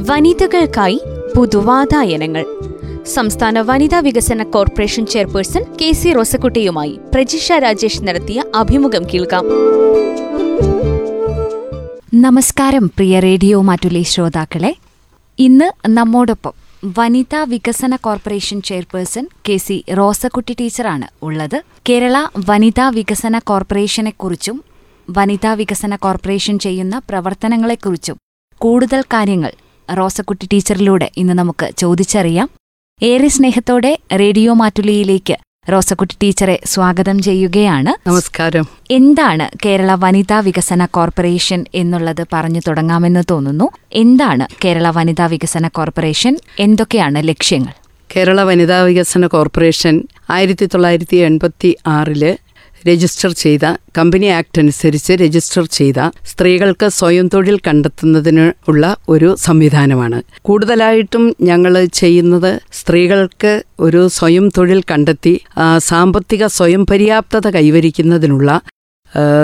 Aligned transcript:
വനിതകൾക്കായി 0.00 1.00
പുതുവാതായനങ്ങൾ. 1.36 2.46
സംസ്ഥാന 3.06 3.60
വനിതാ 3.60 4.00
വികസന 4.00 4.42
കോർപ്പറേഷൻ 4.42 5.06
ചെയർപേഴ്സൺ 5.06 5.64
കെ 5.82 5.92
സി 5.92 6.12
റോസക്കുട്ടിയുമായി 6.12 6.98
പ്രജിഷ 7.14 7.52
രാജേഷ് 7.52 8.02
നടത്തിയ 8.02 8.44
അഭിമുഖം 8.54 9.06
കേൾക്കാം. 9.14 9.44
നമസ്കാരം 12.14 12.86
പ്രിയ 12.86 13.20
റേഡിയോ 13.20 13.60
മാറ്റുലി 13.60 14.02
ശ്രോതാക്കളെ. 14.02 14.74
ഇന്ന് 15.38 15.88
നമ്മോടൊപ്പം 15.88 16.52
വനിതാ 16.98 17.44
വികസന 17.44 17.96
corporation 17.96 18.62
chairperson 18.62 19.28
K 19.48 19.56
C 19.56 19.84
Rosakutty 19.98 20.56
ടീച്ചറാണ് 20.60 21.24
ഉള്ളത്. 21.24 21.62
കേരള 21.88 22.26
വനിതാ 22.48 22.88
വികസന 22.88 23.38
കോർപ്പറേഷനെക്കുറിച്ചും 23.38 24.69
വനിതാ 25.10 25.54
വികസന 25.54 25.96
കോർപ്പറേഷൻ 25.96 26.58
ചെയ്യുന്ന 26.58 27.02
പ്രവർത്തനങ്ങളെക്കുറിച്ചും 27.08 28.16
കൂടുതൽ 28.58 29.00
കാര്യങ്ങൾ 29.00 29.52
റോസക്കുട്ടി 29.98 30.48
ടീച്ചറിലൂടെ 30.52 31.10
ഇന്ന് 31.16 31.32
നമുക്ക് 31.32 31.70
ചോദിച്ചറിയാം. 31.78 32.50
ഏറെ 33.02 33.28
സ്നേഹത്തോടെ 33.28 33.98
റേഡിയോ 34.12 34.52
മാറ്റുലിയിലേക്ക് 34.52 35.36
റോസക്കുട്ടി 35.72 36.16
ടീച്ചറെ 36.22 36.60
സ്വാഗതം 36.64 37.22
ചെയ്യുകയാണ്. 37.22 38.08
നമസ്കാരം. 38.08 38.66
എന്താണ് 38.90 39.58
കേരള 39.64 39.96
വനിതാ 39.98 40.40
വികസന 40.40 40.84
കോർപ്പറേഷൻ 40.84 41.64
എന്നുള്ളത് 41.74 42.26
പറഞ്ഞു 42.32 42.60
തുടങ്ങാമെന്ന് 42.66 43.24
തോന്നുന്നു. 43.30 43.70
എന്താണ് 43.92 44.46
കേരള 44.64 44.90
വനിതാ 44.90 45.26
വികസന 45.26 45.68
കോർപ്പറേഷൻ? 45.68 46.36
എന്തൊക്കെയാണ് 46.58 47.28
ലക്ഷ്യങ്ങൾ? 47.28 47.72
കേരള 48.16 48.42
വനിതാ 48.42 48.82
വികസന 48.82 49.26
കോർപ്പറേഷൻ 49.26 50.02
ആയിരത്തി 50.30 50.66
തൊള്ളായിരത്തി 50.66 51.16
എൺപത്തി 51.16 51.76
ആറിൽ 51.86 52.38
രജിസ്റ്റർ 52.88 53.30
ചെയ്ത 53.32 53.64
കമ്പനി 53.98 54.26
ആക്ട് 54.26 54.60
അനുസരിച്ച് 54.60 55.12
രജിസ്റ്റർ 55.12 55.64
ചെയ്ത 55.78 56.00
സ്ത്രീകൾക്ക് 56.30 56.86
സ്വയം 56.98 57.28
തൊഴിൽ 57.34 57.56
കണ്ടെത്തുന്നതിന് 57.66 58.52
ഉള്ള 58.68 58.96
ഒരു 59.08 59.36
സംവിധാനമാണ്. 59.36 60.18
കൂടുതലായിട്ടും 60.42 61.24
ഞങ്ങൾ 61.42 61.84
ചെയ്യുന്നത് 62.00 62.60
സ്ത്രീകൾക്ക് 62.72 63.52
ഒരു 63.80 64.08
സ്വയം 64.08 64.50
തൊഴിൽ 64.56 64.82
കണ്ടെത്തി 64.90 65.34
സാമ്പത്തിക 65.78 66.46
സ്വയം 66.58 66.86
പര്യാപ്തത 66.86 67.48
കൈവരിക്കുന്നതിനുള്ള 67.50 68.50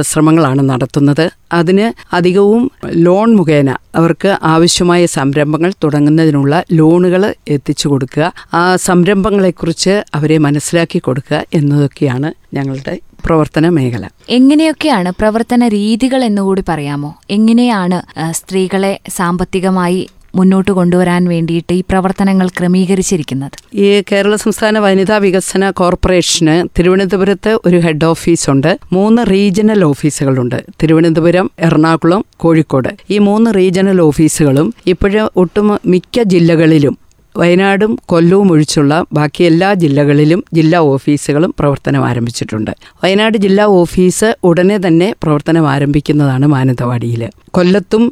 ശ്രമങ്ങളാണ് 0.00 0.68
നടത്തുന്നത്. 0.68 1.30
അതിന് 1.52 2.14
അധികവും 2.14 2.70
ലോൺ 2.86 3.36
മുഖേന 3.36 3.76
അവർക്ക് 3.94 4.36
ആവശ്യമായ 4.42 5.06
സംരംഭങ്ങൾ 5.06 5.72
തുടങ്ങുന്നതിനുള്ള 5.84 6.62
ലോണുകൾ 6.72 7.34
എത്തിച്ചു 7.48 7.88
കൊടുക്കുക. 7.88 8.32
ആ 8.54 8.76
സംരംഭങ്ങളെക്കുറിച്ച് 8.76 10.02
അവരെ 10.14 10.38
മനസ്സിലാക്കി 10.38 10.98
കൊടുക്കുക 10.98 11.44
എന്നതൊക്കെയാണ് 11.54 12.30
ഞങ്ങളുടെ 12.54 12.98
പ്രവർത്തന 13.26 13.68
മേഖല. 13.68 14.08
എങ്ങനെയൊക്കെയാണ് 14.30 15.12
പ്രവർത്തന 15.18 15.68
രീതികൾ 15.68 16.24
എന്നുകൂടി 16.24 16.62
പറയാമോ? 16.68 17.14
എങ്ങനെയാണ് 17.30 18.02
സ്ത്രീകളെ 18.30 19.00
സാമ്പത്തികമായി 19.16 20.08
മുന്നോട്ട് 20.36 20.70
കൊണ്ടുവരാൻ 20.70 21.24
വേണ്ടിയിട്ട് 21.24 21.74
ഈ 21.74 21.80
പ്രവർത്തനങ്ങൾ 21.80 22.48
ക്രമീകരിച്ചിരിക്കുന്നത്. 22.48 23.76
ഈ 23.76 24.02
കേരള 24.12 24.36
സംസ്ഥാന 24.36 24.78
വനിതാ 24.78 25.16
വികസന 25.16 25.70
കോർപ്പറേഷന് 25.70 26.68
തിരുവനന്തപുരത്ത് 26.78 27.58
ഒരു 27.66 27.76
ഹെഡ് 27.76 28.04
ഓഫീസ് 28.04 28.50
ഉണ്ട് 28.50 28.78
മൂന്ന് 28.92 29.30
റീജിയണൽ 29.30 29.84
ഓഫീസുകളുണ്ട്. 29.84 30.62
തിരുവനന്തപുരം 30.82 31.50
എറണാകുളം 31.58 32.24
കോഴിക്കോട്. 32.36 32.88
ഈ 33.10 33.18
മൂന്ന് 33.18 33.54
റീജിയണൽ 33.54 34.00
ഓഫീസുകളും 34.00 34.74
ഇപ്പോഴും 34.86 35.30
ഒട്ടും 35.36 35.78
മിക്ക 35.86 36.22
ജില്ലകളിലും 36.22 36.98
വയനാടും 37.40 37.92
കൊല്ലവും 38.12 38.48
ഒഴിച്ചുള്ള 38.54 38.92
ബാക്കി 39.18 39.42
എല്ലാ 39.50 39.68
ജില്ലകളിലും 39.82 40.40
ജില്ലാ 40.58 40.78
ഓഫീസുകളും 40.92 41.50
പ്രവർത്തനം 41.58 42.02
ആരംഭിച്ചിട്ടുണ്ട്. 42.10 42.72
വയനാട് 43.02 43.36
ജില്ലാ 43.44 43.64
ഓഫീസ് 43.80 44.28
ഉടനെ 44.50 44.78
തന്നെ 44.86 45.08
പ്രവർത്തനം 45.22 45.66
ആരംഭിക്കുന്നതാണ് 45.74 46.46
മാനന്തവാടിയിൽ 46.54 47.22
കൊല്ലത്തും 47.58 48.04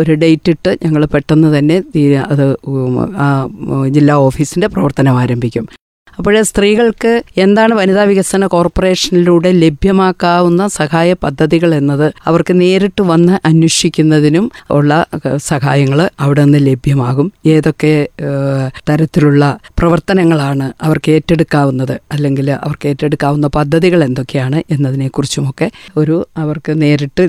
ഒരു 0.00 0.14
ഡേറ്റ് 0.22 0.52
ഇട്ട് 0.54 0.70
ഞങ്ങൾ 0.84 1.02
പെട്ടെന്ന് 1.14 1.50
തന്നെ 1.58 1.76
അത് 2.32 2.46
ജില്ലാ 3.96 4.16
ഓഫീസിന്റെ 4.28 4.70
പ്രവർത്തനം 4.76 5.16
ആരംഭിക്കും. 5.22 5.66
അപ്പോൾ 6.18 6.42
സ്ത്രീകൾക്ക് 6.42 7.10
എന്താണ് 7.36 7.74
വനിതാ 7.74 8.04
വികസന 8.04 8.46
കോർപ്പറേഷനിലൂടെ 8.46 9.50
ലഭ്യമാക്കാവുന്ന 9.52 10.62
സഹായ 10.68 11.12
പദ്ധതികൾ 11.22 11.74
എന്നത് 11.74 12.12
അവർക്ക് 12.26 12.60
നേരിട്ട് 12.60 13.02
വന്ന് 13.02 13.34
അന്വേഷിക്കുന്നതിനും 13.46 14.46
ഉള്ള 14.70 14.92
സഹായങ്ങൾ 15.36 16.00
അവിടെ 16.20 16.44
നിന്ന് 16.44 16.60
ലഭ്യമാകും. 16.66 17.32
ഏതൊക്കെ 17.46 17.92
തരത്തിലുള്ള 18.90 19.44
പ്രവർത്തനങ്ങളാണ് 19.78 20.72
അവർക്ക് 20.82 21.10
ഏറ്റെടുക്കാവുന്നത് 21.10 21.94
അല്ലെങ്കിൽ 22.12 22.50
അവർക്ക് 22.58 22.88
ഏറ്റെടുക്കാവുന്ന 22.88 23.46
പദ്ധതികൾ 23.48 24.04
എന്തൊക്കെയാണ് 24.04 24.62
എന്നതിനെക്കുറിച്ചുമൊക്കെ 24.70 25.68
ഒരു 25.96 26.26
അവർക്ക് 26.36 26.82
നേരിട്ട് 26.82 27.24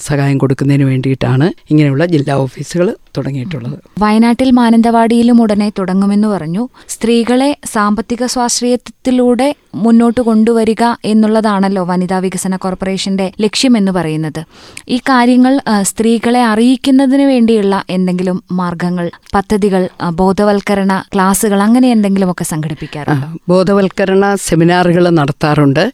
സഹായം 0.00 0.38
കൊടുക്കുന്നതിന് 0.38 0.84
വേണ്ടിയിട്ടാണ് 0.84 1.48
ഇങ്ങനെയുള്ള 1.70 2.06
ജില്ലാ 2.06 2.34
ഓഫീസുകൾ 2.36 2.88
തുടങ്ങിയിട്ടുള്ളത്. 3.16 3.76
വയനാട്ടിൽ 4.02 4.50
മാനന്തവാടിയിലും 4.50 5.42
ഉടനെ 5.42 5.68
തുടങ്ങുമെന്ന് 5.78 6.28
പറഞ്ഞു. 6.28 6.68
സ്ത്രീകളെ 6.88 7.56
സാമ്പത്തിക 7.72 8.26
സ്വാശ്രയത്വത്തിലൂടെ 8.26 9.48
മുന്നോട്ട് 9.74 10.20
കൊണ്ടുവരിക 10.20 10.84
എന്നുള്ളതാണല്ലോ 11.04 11.84
വനിതാ 11.84 12.18
വികസന 12.18 12.56
കോർപ്പറേഷന്റെ 12.56 13.26
ലക്ഷ്യമെന്ന് 13.40 13.92
പറയുന്നത്. 13.92 14.40
ഈ 14.88 14.98
കാര്യങ്ങൾ 15.10 15.54
സ്ത്രീകളെ 15.82 16.42
അറിയിക്കുന്നതിന് 16.44 17.22
വേണ്ടിയുള്ള 17.22 17.84
എന്തെങ്കിലും 17.90 18.42
മാർഗങ്ങൾ 18.52 19.10
പദ്ധതികൾ 19.34 19.82
ബോധവൽക്കരണ 20.20 20.92
ക്ലാസുകൾ 21.14 21.62
അങ്ങനെ 21.62 21.90
എന്തെങ്കിലുമൊക്കെ 21.90 22.44
സംഘടിപ്പിക്കാറുണ്ട്? 22.44 23.26
ബോധവൽക്കരണ 23.48 24.24
സെമിനാറുകൾ 24.34 25.04
നടത്താറുണ്ട്. 25.18 25.84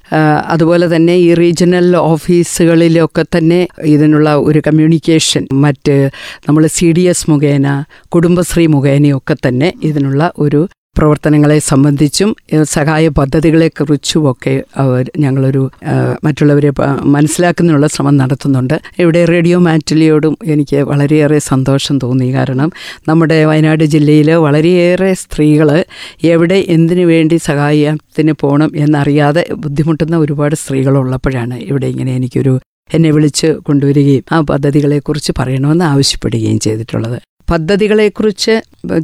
അതുപോലെ 0.54 0.96
തന്നെ 0.96 1.16
ഈ 1.24 1.34
റീജിയണൽ 1.34 1.96
ഓഫീസുകളിലൊക്കെ 1.96 3.24
തന്നെ 3.36 3.60
ഇതിനുള്ള 3.94 4.36
ഒരു 4.48 4.62
കമ്മ്യൂണിക്കേഷൻ 4.66 5.42
മറ്റ് 5.64 5.96
നമ്മൾ 6.48 6.62
സി 6.66 6.88
ഡി 6.98 7.04
എസ് 7.14 7.30
മുഖേന 7.30 7.66
കുടുംബശ്രീ 8.14 8.66
മുഖേനയൊക്കെ 8.76 9.36
തന്നെ 9.46 9.70
ഇതിനുള്ള 9.82 10.22
ഒരു 10.38 10.62
പ്രവർത്തനങ്ങളെ 10.98 11.56
സംബന്ധിച്ചും 11.68 12.30
സഹായ 12.70 13.04
പദ്ധതികളെക്കുറിച്ചുമൊക്കെ 13.18 14.52
അവർ 14.76 15.04
ഞങ്ങളൊരു 15.18 15.62
മറ്റുള്ളവരെ 16.24 16.70
മനസ്സിലാക്കുന്നതിനുള്ള 17.14 17.86
ശ്രമം 17.86 18.16
നടത്തുന്നുണ്ട്. 18.16 18.74
ഇവിടെ 18.98 19.22
റേഡിയോ 19.24 19.58
മാറ്റിലിയോടും 19.58 20.34
എനിക്ക് 20.44 20.80
വളരെയേറെ 20.90 21.38
സന്തോഷം 21.50 21.98
തോന്നി. 21.98 22.28
കാരണം 22.34 22.68
നമ്മുടെ 23.08 23.38
വയനാട് 23.50 23.84
ജില്ലയിൽ 23.94 24.30
വളരെയേറെ 24.46 25.10
സ്ത്രീകൾ 25.14 25.70
എവിടെ 26.32 26.58
എന്തിനു 26.76 27.06
വേണ്ടി 27.12 27.38
സഹായത്തിന് 27.48 28.34
പോകണം 28.42 28.70
എന്നറിയാതെ 28.84 29.44
ബുദ്ധിമുട്ടുന്ന 29.64 30.16
ഒരുപാട് 30.16 30.56
സ്ത്രീകളുള്ളപ്പോഴാണ് 30.64 31.58
ഇവിടെ 31.70 31.86
ഇങ്ങനെ 31.86 32.14
എനിക്കൊരു 32.20 32.54
എന്നെ 32.94 33.10
വിളിച്ച് 33.10 33.46
കൊണ്ടുവരികയും 33.46 34.24
ആ 34.32 34.40
പദ്ധതികളെക്കുറിച്ച് 34.40 35.32
പറയണമെന്ന് 35.38 35.84
ആവശ്യപ്പെടുകയും 35.84 36.60
ചെയ്തിട്ടുള്ളത്. 36.60 37.22
പദ്ധതികളെക്കുറിച്ച് 37.50 38.54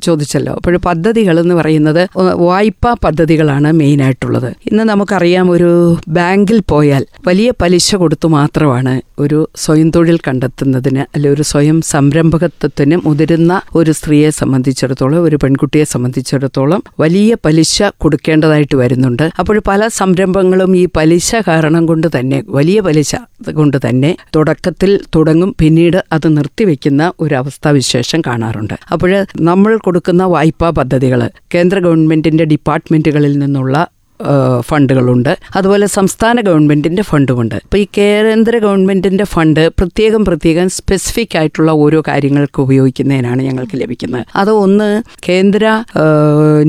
ചോദിച്ചല്ലോ. 0.06 0.52
അപ്പോൾ 0.58 0.76
പദ്ധതികൾ 0.88 1.36
എന്ന് 1.42 1.54
പറയുന്നത് 1.54 2.02
വായ്പാ 2.48 2.92
പദ്ധതികളാണ് 3.04 3.72
മെയിനായിട്ടുള്ളത്. 3.80 4.48
ഇന്ന് 4.70 4.84
നമുക്കറിയാം 4.92 5.50
ഒരു 5.50 5.70
ബാങ്കിൽ 6.18 6.58
പോയാൽ 6.72 7.04
വലിയ 7.28 7.50
പലിശ 7.62 7.94
കൊടുത്തു 7.94 8.28
മാത്രമാണ് 8.28 8.94
ഒരു 9.24 9.38
സ്വയം 9.64 9.88
തൊഴിൽ 9.94 10.18
കണ്ടെത്തുന്നതിന് 10.26 11.02
അല്ലെ 11.14 11.28
ഒരു 11.30 11.42
സ്വയം 11.42 11.78
സംരംഭകത്വത്തിന് 11.92 12.96
മുതിരുന്ന 13.06 13.52
ഒരു 13.74 13.92
സ്ത്രീയെ 13.98 14.30
സംബന്ധിച്ചിടത്തോളം 14.40 15.22
ഒരു 15.28 15.36
പെൺകുട്ടിയെ 15.42 15.84
സംബന്ധിച്ചിടത്തോളം 15.94 16.82
വലിയ 17.04 17.36
പലിശ 17.46 17.82
കൊടുക്കേണ്ടതായിട്ട് 18.04 18.76
വരുന്നുണ്ട്. 18.76 19.24
അപ്പോൾ 19.38 19.58
പല 19.70 19.88
സംരംഭങ്ങളും 20.00 20.76
ഈ 20.76 20.84
പലിശ 20.96 21.30
കാരണം 21.48 21.86
കൊണ്ട് 21.86 22.06
തന്നെ 22.18 22.38
വലിയ 22.58 22.80
പലിശ 22.80 23.14
കൊണ്ട് 23.58 23.76
തന്നെ 23.86 24.16
തുടക്കത്തിൽ 24.36 25.00
തുടങ്ങും. 25.16 25.54
പിന്നീട് 25.60 25.98
അത് 26.12 26.36
നിർത്തിവെക്കുന്ന 26.36 27.12
ഒരു 27.20 27.34
അവസ്ഥാവിശേഷം 27.34 28.20
കാണാറുണ്ട്. 28.26 28.76
അപ്പോൾ 28.92 29.12
നമ്മൾ 29.48 29.67
കൊടുക്കുന്ന 29.76 30.24
വായ്പാ 30.24 30.70
പദ്ധതികൾ 30.70 31.20
കേന്ദ്ര 31.54 31.78
ഗവൺമെന്റിന്റെ 31.78 32.44
ഡിപ്പാർട്ട്മെന്റുകളിൽ 32.44 33.38
നിന്നുള്ള 33.38 33.76
ഫണ്ടുകളുണ്ട്. 34.60 35.32
അതുപോലെ 35.56 35.86
സംസ്ഥാന 35.86 36.40
ഗവൺമെന്റിന്റെ 36.40 37.02
ഫണ്ടുമുണ്ട്. 37.02 37.54
അപ്പോൾ 37.54 37.76
ഈ 37.76 37.86
കേന്ദ്ര 37.98 38.58
ഗവൺമെന്റിന്റെ 38.58 39.24
ഫണ്ട് 39.24 39.68
പ്രത്യേകം 39.78 40.24
പ്രത്യേകം 40.24 40.68
സ്പെസിഫിക് 40.68 41.36
ആയിട്ടുള്ള 41.38 41.70
ഓരോ 41.72 42.02
കാര്യങ്ങൾക്ക് 42.08 42.60
ഉപയോഗിക്കുന്നതിനാണ് 42.62 43.42
ഞങ്ങൾക്ക് 43.42 43.76
ലഭിക്കുന്നത്. 43.82 44.24
അത് 44.36 44.50
ഒന്ന് 44.50 45.02
കേന്ദ്ര 45.28 45.84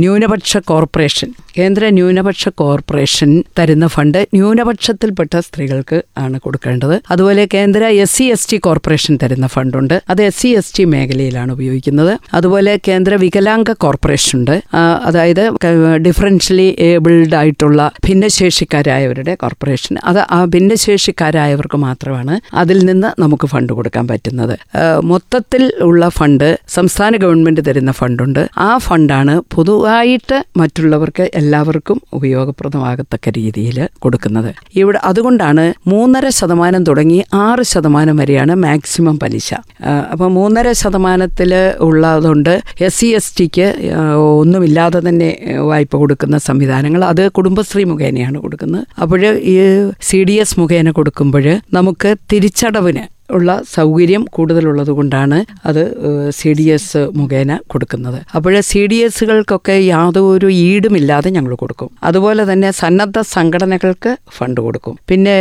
ന്യൂനപക്ഷ 0.03 0.57
കോർപ്പറേഷൻ. 0.57 1.29
കേന്ദ്ര 1.57 1.89
ന്യൂനപക്ഷ 1.89 2.49
കോർപ്പറേഷൻ 2.49 3.43
തരുന്ന 3.59 3.87
ഫണ്ട് 3.87 4.19
ന്യൂനപക്ഷത്തിൽപ്പെട്ട 4.33 5.39
സ്ത്രീകൾക്ക് 5.39 5.97
ആണ് 6.17 6.39
കൊടുക്കേണ്ടത്. 6.39 7.01
അതുപോലെ 7.11 7.47
കേന്ദ്ര 7.53 7.83
S 8.03 8.17
C 8.17 8.23
S 8.23 8.47
T 8.51 8.57
corporation 8.57 9.19
തരുന്ന 9.23 9.47
ഫണ്ടുണ്ട്. 9.47 10.01
അത് 10.09 10.21
എസ് 10.21 10.39
സി 10.41 10.47
എസ് 10.59 10.73
ടി 10.77 10.83
മേഖലയിലാണ് 10.85 11.51
ഉപയോഗിക്കുന്നത്. 11.51 12.13
അതുപോലെ 12.33 12.79
കേന്ദ്ര 12.87 13.13
വികലാംഗ 13.15 13.71
കോർപ്പറേഷൻ 13.71 14.39
ഉണ്ട് 14.39 14.55
അതായത് 15.05 15.43
ഡിഫറൻഷ്യലി 16.07 16.75
ഏബിൾഡ് 16.79 17.35
ആയിട്ടുള്ള 17.39 17.79
ഭിന്നശേഷിക്കാരായവരുടെ 18.07 19.33
കോർപ്പറേഷൻ 19.41 19.95
അത് 20.11 20.21
ആ 20.37 20.39
ഭിന്നശേഷിക്കാരായവർക്ക് 20.55 21.77
മാത്രമാണ് 21.87 22.35
അതിൽ 22.61 22.79
നിന്ന് 22.89 23.09
നമുക്ക് 23.23 23.47
ഫണ്ട് 23.53 23.73
കൊടുക്കാൻ 23.77 24.05
പറ്റുന്നത്. 24.11 24.55
മൊത്തത്തിൽ 25.11 25.63
ഉള്ള 25.87 26.09
ഫണ്ട് 26.17 26.47
സംസ്ഥാന 26.77 27.15
ഗവൺമെന്റ് 27.23 27.61
തരുന്ന 27.67 27.91
ഫണ്ടുണ്ട് 27.99 28.41
ആ 28.57 28.71
ഫണ്ടാണ് 28.87 29.35
പൊതുവായിട്ട് 29.55 30.37
മറ്റുള്ളവർക്ക് 30.57 31.25
എല്ലാവർക്കും 31.39 31.97
ഉപയോഗപ്രദമാകത്തക്ക 32.13 33.29
രീതിയിൽ 33.37 33.77
കൊടുക്കുന്നത്. 33.99 34.51
ഇവിടെ 34.81 34.99
അതുകൊണ്ടാണ് 35.09 35.65
മൂന്നര 35.87 36.25
ശതമാനം 36.39 36.83
തുടങ്ങി 36.89 37.19
ആറ് 37.45 37.63
ശതമാനം 37.73 38.17
വരെയാണ് 38.21 38.53
മാക്സിമം 38.65 39.15
പലിശ. 39.23 39.49
അപ്പോൾ 40.11 40.29
മൂന്നര 40.37 40.67
ശതമാനത്തിൽ 40.81 41.51
ഉള്ളതുകൊണ്ട് 41.87 42.53
എസ് 42.87 42.97
സി 42.99 43.07
എസ് 43.19 43.33
ടിക്ക് 43.39 43.67
ഒന്നുമില്ലാതെ 44.41 44.99
തന്നെ 45.07 45.29
വായ്പ 45.69 45.93
കൊടുക്കുന്ന 46.01 46.37
സംവിധാനങ്ങൾ 46.47 47.01
അത് 47.05 47.23
കുടുംബശ്രീ 47.37 47.83
മുഖേനയാണ് 47.83 48.37
കൊടുക്കുന്നത്. 48.39 48.83
അപ്പോൾ 49.01 49.21
ഈ 49.53 49.55
സി 50.01 50.19
ഡി 50.23 50.35
എസ് 50.43 50.59
മുഖേന 50.59 50.91
കൊടുക്കുമ്പോൾ 50.91 51.47
നമുക്ക് 51.73 52.11
തിരിച്ചടവിന് 52.31 53.05
ഉള്ള 53.35 53.49
സൗകര്യം 53.75 54.23
കൂടുതലുള്ളത് 54.35 54.91
കൊണ്ടാണ് 54.97 55.39
അത് 55.69 55.81
സി 56.37 56.51
ഡി 56.59 56.65
എസ് 56.75 57.01
മുഖേന 57.19 57.51
കൊടുക്കുന്നത്. 57.73 58.19
അപ്പോൾ 58.37 58.55
സി 58.69 58.81
ഡി 58.91 58.97
എസുകൾക്കൊക്കെ 59.07 59.75
യാതൊരു 59.93 60.49
ഈടുമില്ലാതെ 60.67 61.29
ഞങ്ങൾ 61.37 61.53
കൊടുക്കും. 61.61 61.89
അതുപോലെ 62.09 62.43
തന്നെ 62.51 62.71
സന്നദ്ധ 62.81 63.19
സംഘടനകൾക്ക് 63.35 64.13
ഫണ്ട് 64.37 64.59
കൊടുക്കും. 64.65 64.95
പിന്നെ 65.11 65.35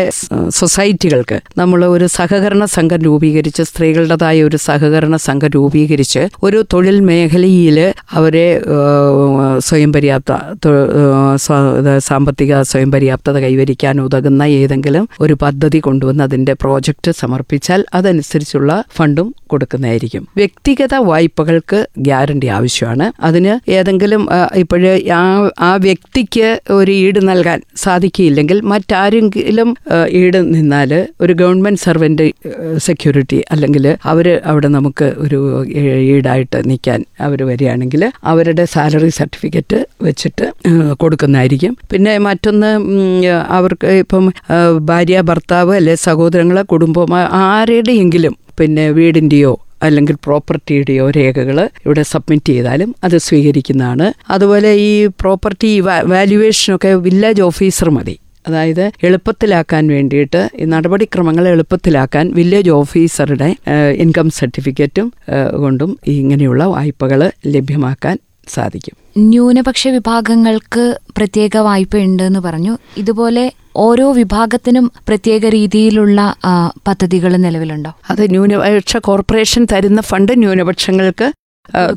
സൊസൈറ്റികൾക്ക് 0.60 1.38
നമ്മൾ 1.62 1.80
ഒരു 1.96 2.08
സഹകരണ 2.18 2.64
സംഘം 2.76 3.00
രൂപീകരിച്ച് 3.08 3.62
സ്ത്രീകളുടേതായ 3.70 4.38
ഒരു 4.48 4.58
സഹകരണ 4.68 5.16
സംഘം 5.28 5.50
രൂപീകരിച്ച് 5.56 6.22
ഒരു 6.46 6.58
തൊഴിൽ 6.72 6.98
മേഖലയിൽ 7.10 7.78
അവരെ 8.18 8.46
സ്വയം 9.68 9.90
പര്യാപ്ത 9.96 10.32
സാമ്പത്തിക 12.08 12.62
സ്വയം 12.70 12.90
പര്യാപ്തത 12.94 13.36
കൈവരിക്കാൻ 13.44 13.96
ഉതകുന്ന 14.06 14.42
ഏതെങ്കിലും 14.60 15.04
ഒരു 15.24 15.34
പദ്ധതി 15.44 15.78
കൊണ്ടുവന്ന് 15.86 16.24
അതിന്റെ 16.28 16.54
പ്രോജക്റ്റ് 16.62 17.10
സമർപ്പിച്ചാൽ 17.20 17.77
അതനുസരിച്ചുള്ള 17.94 18.72
ഫണ്ടും 18.96 19.28
കൊടുക്കുന്നതായിരിക്കും. 19.46 20.22
വ്യക്തിഗത 20.36 20.94
വായ്പകൾക്ക് 21.10 21.78
ഗ്യാരണ്ടി 21.98 22.48
ആവശ്യമാണ്. 22.56 23.06
അതിന് 23.20 23.52
ഏതെങ്കിലും 23.70 24.22
ഇപ്പോഴ് 24.62 24.92
ആ 25.68 25.70
വ്യക്തിക്ക് 25.86 26.48
ഒരു 26.78 26.92
ഈട് 27.04 27.20
നൽകാൻ 27.28 27.58
സാധിക്കില്ലെങ്കിൽ 27.84 28.58
മറ്റാരെങ്കിലും 28.72 29.70
ഈട് 30.20 30.38
നിന്നാൽ 30.54 30.92
ഒരു 31.20 31.32
ഗവൺമെന്റ് 31.32 31.82
സർവന്റ് 31.86 32.26
സെക്യൂരിറ്റി 32.86 33.40
അല്ലെങ്കിൽ 33.50 33.84
അവർ 34.04 34.28
അവിടെ 34.44 34.68
നമുക്ക് 34.76 35.08
ഒരു 35.18 35.38
ഈടായിട്ട് 36.12 36.58
നിൽക്കാൻ 36.70 37.00
അവർ 37.20 37.38
വരികയാണെങ്കിൽ 37.50 38.04
അവരുടെ 38.32 38.64
സാലറി 38.74 39.10
സർട്ടിഫിക്കറ്റ് 39.18 39.78
വെച്ചിട്ട് 40.02 40.46
കൊടുക്കുന്നതായിരിക്കും. 41.00 41.72
പിന്നെ 41.92 42.14
മറ്റൊന്ന് 42.18 42.70
അവർക്ക് 43.58 43.86
ഇപ്പം 44.02 44.24
ഭാര്യ 44.90 45.20
ഭർത്താവ് 45.20 45.72
അല്ലെ 45.76 45.94
സഹോദരങ്ങളെ 46.06 46.62
കുടുംബം 46.62 47.10
ആരുടെയെങ്കിലും 47.68 48.34
പിന്നെ 48.58 48.84
വീടിന്റെയോ 48.90 49.50
അല്ലെങ്കിൽ 49.82 50.14
പ്രോപ്പർട്ടിയുടെയോ 50.24 51.10
രേഖകൾ 51.10 51.58
ഇവിടെ 51.86 52.02
സബ്മിറ്റ് 52.02 52.52
ചെയ്താലും 52.52 52.90
അത് 53.04 53.16
സ്വീകരിക്കുന്നതാണ്. 53.18 54.06
അതുപോലെ 54.30 54.70
ഈ 54.84 54.92
പ്രോപ്പർട്ടി 55.20 55.70
വാല്യുവേഷനൊക്കെ 56.12 56.88
വില്ലേജ് 57.06 57.42
ഓഫീസർ 57.42 57.88
മതി. 57.90 58.14
അതായത് 58.48 58.82
എളുപ്പത്തിലാക്കാൻ 59.02 59.86
വേണ്ടിയിട്ട് 59.86 60.40
ഈ 60.54 60.64
നടപടിക്രമങ്ങൾ 60.64 61.48
എളുപ്പത്തിലാക്കാൻ 61.48 62.24
വില്ലേജ് 62.34 62.70
ഓഫീസറുടെ 62.70 63.50
ഇൻകം 64.04 64.30
സർട്ടിഫിക്കറ്റും 64.30 65.08
കൊണ്ടും 65.62 65.92
ഇങ്ങനെയുള്ള 66.14 66.64
വായ്പകൾ 66.74 67.22
ലഭ്യമാക്കാൻ 67.46 68.16
സാധിക്കും. 68.48 68.96
ന്യൂനപക്ഷ 69.16 69.88
വിഭാഗങ്ങൾക്ക് 69.88 70.98
പ്രത്യേക 71.16 71.56
വായ്പ 71.56 71.96
ഉണ്ട് 71.96 72.22
എന്ന് 72.22 72.40
പറഞ്ഞു. 72.40 72.78
ഇതുപോലെ 72.96 73.52
ഓരോ 73.76 74.12
വിഭാഗത്തിനും 74.12 74.92
പ്രത്യേക 75.08 75.46
രീതിയിലുള്ള 75.46 76.34
പദ്ധതികൾ 76.86 77.36
നിലവിലുണ്ടോ? 77.36 77.90
അത് 78.10 78.30
ന്യൂനപക്ഷ 78.30 78.96
കോർപ്പറേഷൻ 78.96 79.66
തരുന്ന 79.72 80.00
ഫണ്ട് 80.00 80.32
ന്യൂനപക്ഷങ്ങൾക്ക് 80.38 81.32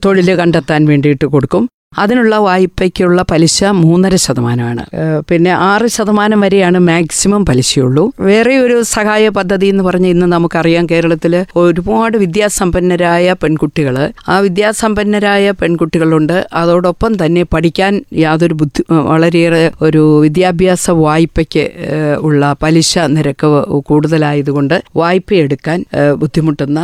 തൊഴിൽ 0.06 0.36
കണ്ടെത്താൻ 0.36 0.86
വേണ്ടിയിട്ട് 0.86 1.26
കൊടുക്കും. 1.26 1.70
അതിനുള്ള 1.98 2.36
വായ്പയ്ക്കുള്ള 2.38 3.26
പലിശ 3.32 3.64
മൂന്നര 3.64 4.16
ശതമാനമാണ്. 4.16 4.84
പിന്നെ 5.30 5.52
ആറ് 5.52 5.88
ശതമാനം 5.88 6.42
വരെയാണ് 6.42 6.80
മാക്സിമം 6.80 7.46
പലിശയുള്ളൂ. 7.46 8.12
വേറെ 8.20 8.54
ഒരു 8.58 8.78
സഹായ 8.82 9.30
പദ്ധതി 9.30 9.68
എന്ന് 9.68 9.84
പറഞ്ഞ് 9.84 10.08
ഇന്ന് 10.08 10.26
നമുക്കറിയാം 10.26 10.86
കേരളത്തിൽ 10.92 11.46
ഒരുപാട് 11.56 12.18
വിദ്യാസമ്പന്നരായ 12.18 13.36
പെൺകുട്ടികൾ 13.44 13.98
ആ 14.30 14.38
വിദ്യാസമ്പന്നരായ 14.38 15.52
പെൺകുട്ടികളുണ്ട്. 15.52 16.48
അതോടൊപ്പം 16.54 17.26
തന്നെ 17.26 17.44
പഠിക്കാൻ 17.44 17.94
യാതൊരു 18.14 18.54
ബുദ്ധി 18.54 18.86
വളരെയേറെ 18.92 19.72
ഒരു 19.82 20.20
വിദ്യാഭ്യാസ 20.20 20.92
വായ്പയ്ക്ക് 20.92 21.66
ഉള്ള 22.20 22.56
പലിശ 22.64 22.98
നിരക്ക് 23.18 23.52
കൂടുതലായതുകൊണ്ട് 23.82 24.78
വായ്പ 24.96 25.34
എടുക്കാൻ 25.34 25.86
ബുദ്ധിമുട്ടുന്ന 26.16 26.80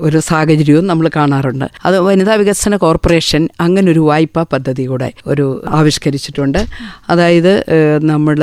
ഒരു 0.00 0.18
സാഹചര്യവും 0.18 0.86
നമ്മൾ 0.86 1.10
കാണാറുണ്ട്. 1.16 1.68
അത് 1.84 1.98
വനിതാ 2.00 2.34
വികസന 2.34 2.76
കോർപ്പറേഷൻ 2.76 3.48
അങ്ങനൊരു 3.60 4.00
വായ്പാ 4.12 4.42
പദ്ധതി 4.52 4.84
കൂടെ 4.92 5.08
ഒരു 5.32 5.46
ആവിഷ്കരിച്ചിട്ടുണ്ട്. 5.78 6.60
അതായത് 7.12 7.52
നമ്മൾ 8.10 8.38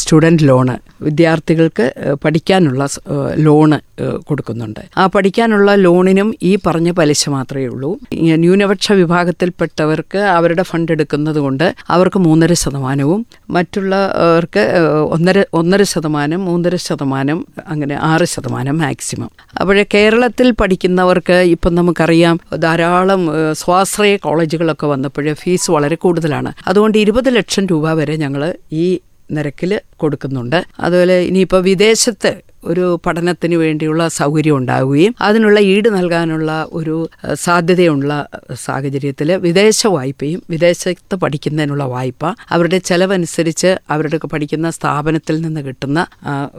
സ്റ്റുഡന്റ് 0.00 0.44
ലോണ് 0.48 0.74
വിദ്യാർത്ഥികൾക്ക് 1.04 1.84
പഠിക്കാനുള്ള 2.24 2.82
ലോണ് 3.46 3.76
കൊടുക്കുന്നുണ്ട്. 4.28 4.80
ആ 5.00 5.02
പഠിക്കാനുള്ള 5.14 5.70
ലോണിനും 5.84 6.28
ഈ 6.48 6.52
പറഞ്ഞ 6.66 6.88
പലിശ 6.98 7.22
മാത്രമേ 7.34 7.66
ഉള്ളൂ. 7.72 7.90
ന്യൂനപക്ഷ 8.42 8.86
വിഭാഗത്തിൽപ്പെട്ടവർക്ക് 9.00 10.20
അവരുടെ 10.36 10.64
ഫണ്ട് 10.70 10.90
എടുക്കുന്നത് 10.94 11.40
കൊണ്ട് 11.44 11.66
അവർക്ക് 11.96 12.20
മൂന്നര 12.26 12.52
ശതമാനവും 12.62 13.20
മറ്റുള്ളവർക്ക് 13.56 14.64
ഒന്നര 15.16 15.38
ഒന്നര 15.60 15.82
ശതമാനം 15.92 16.40
മൂന്നര 16.48 16.76
ശതമാനം 16.88 17.38
അങ്ങനെ 17.72 17.96
ആറ് 18.10 18.28
ശതമാനം 18.34 18.76
മാക്സിമം. 18.84 19.30
അപ്പോഴേ 19.60 19.84
കേരളത്തിൽ 19.94 20.48
പഠിക്കുന്നവർക്ക് 20.60 21.38
ഇപ്പം 21.54 21.74
നമുക്കറിയാം 21.80 22.38
ധാരാളം 22.66 23.22
സ്വാശ്രയ 23.62 23.86
സ്വാശ്രയ 23.98 24.16
കോളേജുകളൊക്കെ 24.38 24.86
വന്നപ്പോൾ 24.86 25.26
ഫീസ് 25.32 25.68
വളരെ 25.70 25.96
കൂടുതലാണ്. 26.02 26.50
അതുകൊണ്ട് 26.66 26.96
ഇരുപത് 26.98 27.28
ലക്ഷം 27.36 27.64
രൂപ 27.66 27.92
വരെ 28.00 28.14
ഞങ്ങൾ 28.16 28.42
ഈ 28.72 28.86
നിരക്കിൽ 29.36 29.70
കൊടുക്കുന്നുണ്ട്. 29.96 30.58
അതുപോലെ 30.80 31.16
ഇനിയിപ്പോൾ 31.30 31.60
വിദേശത്ത് 31.62 32.30
ഒരു 32.68 33.00
പഠനത്തിന് 33.06 33.54
വേണ്ടിയുള്ള 33.54 34.08
സൗകര്യം 34.08 34.56
ഉണ്ടാവുകയും 34.56 35.14
അതിനുള്ള 35.20 35.60
ഈട് 35.60 35.88
നൽകാനുള്ള 35.88 36.66
ഒരു 36.72 37.10
സാധ്യതയുള്ള 37.34 38.28
സാഹചര്യത്തിൽ 38.54 39.32
വിദേശ 39.32 39.86
വായ്പയും 39.86 40.42
വിദേശത്ത് 40.50 41.14
പഠിക്കുന്നതിനുള്ള 41.14 41.84
വായ്പ 41.84 42.34
അവരുടെ 42.50 42.78
ചെലവനുസരിച്ച് 42.78 43.76
അവരുടെ 43.90 44.16
പഠിക്കുന്ന 44.16 44.70
സ്ഥാപനത്തിൽ 44.70 45.40
നിന്ന് 45.40 45.60
കിട്ടുന്ന 45.60 46.06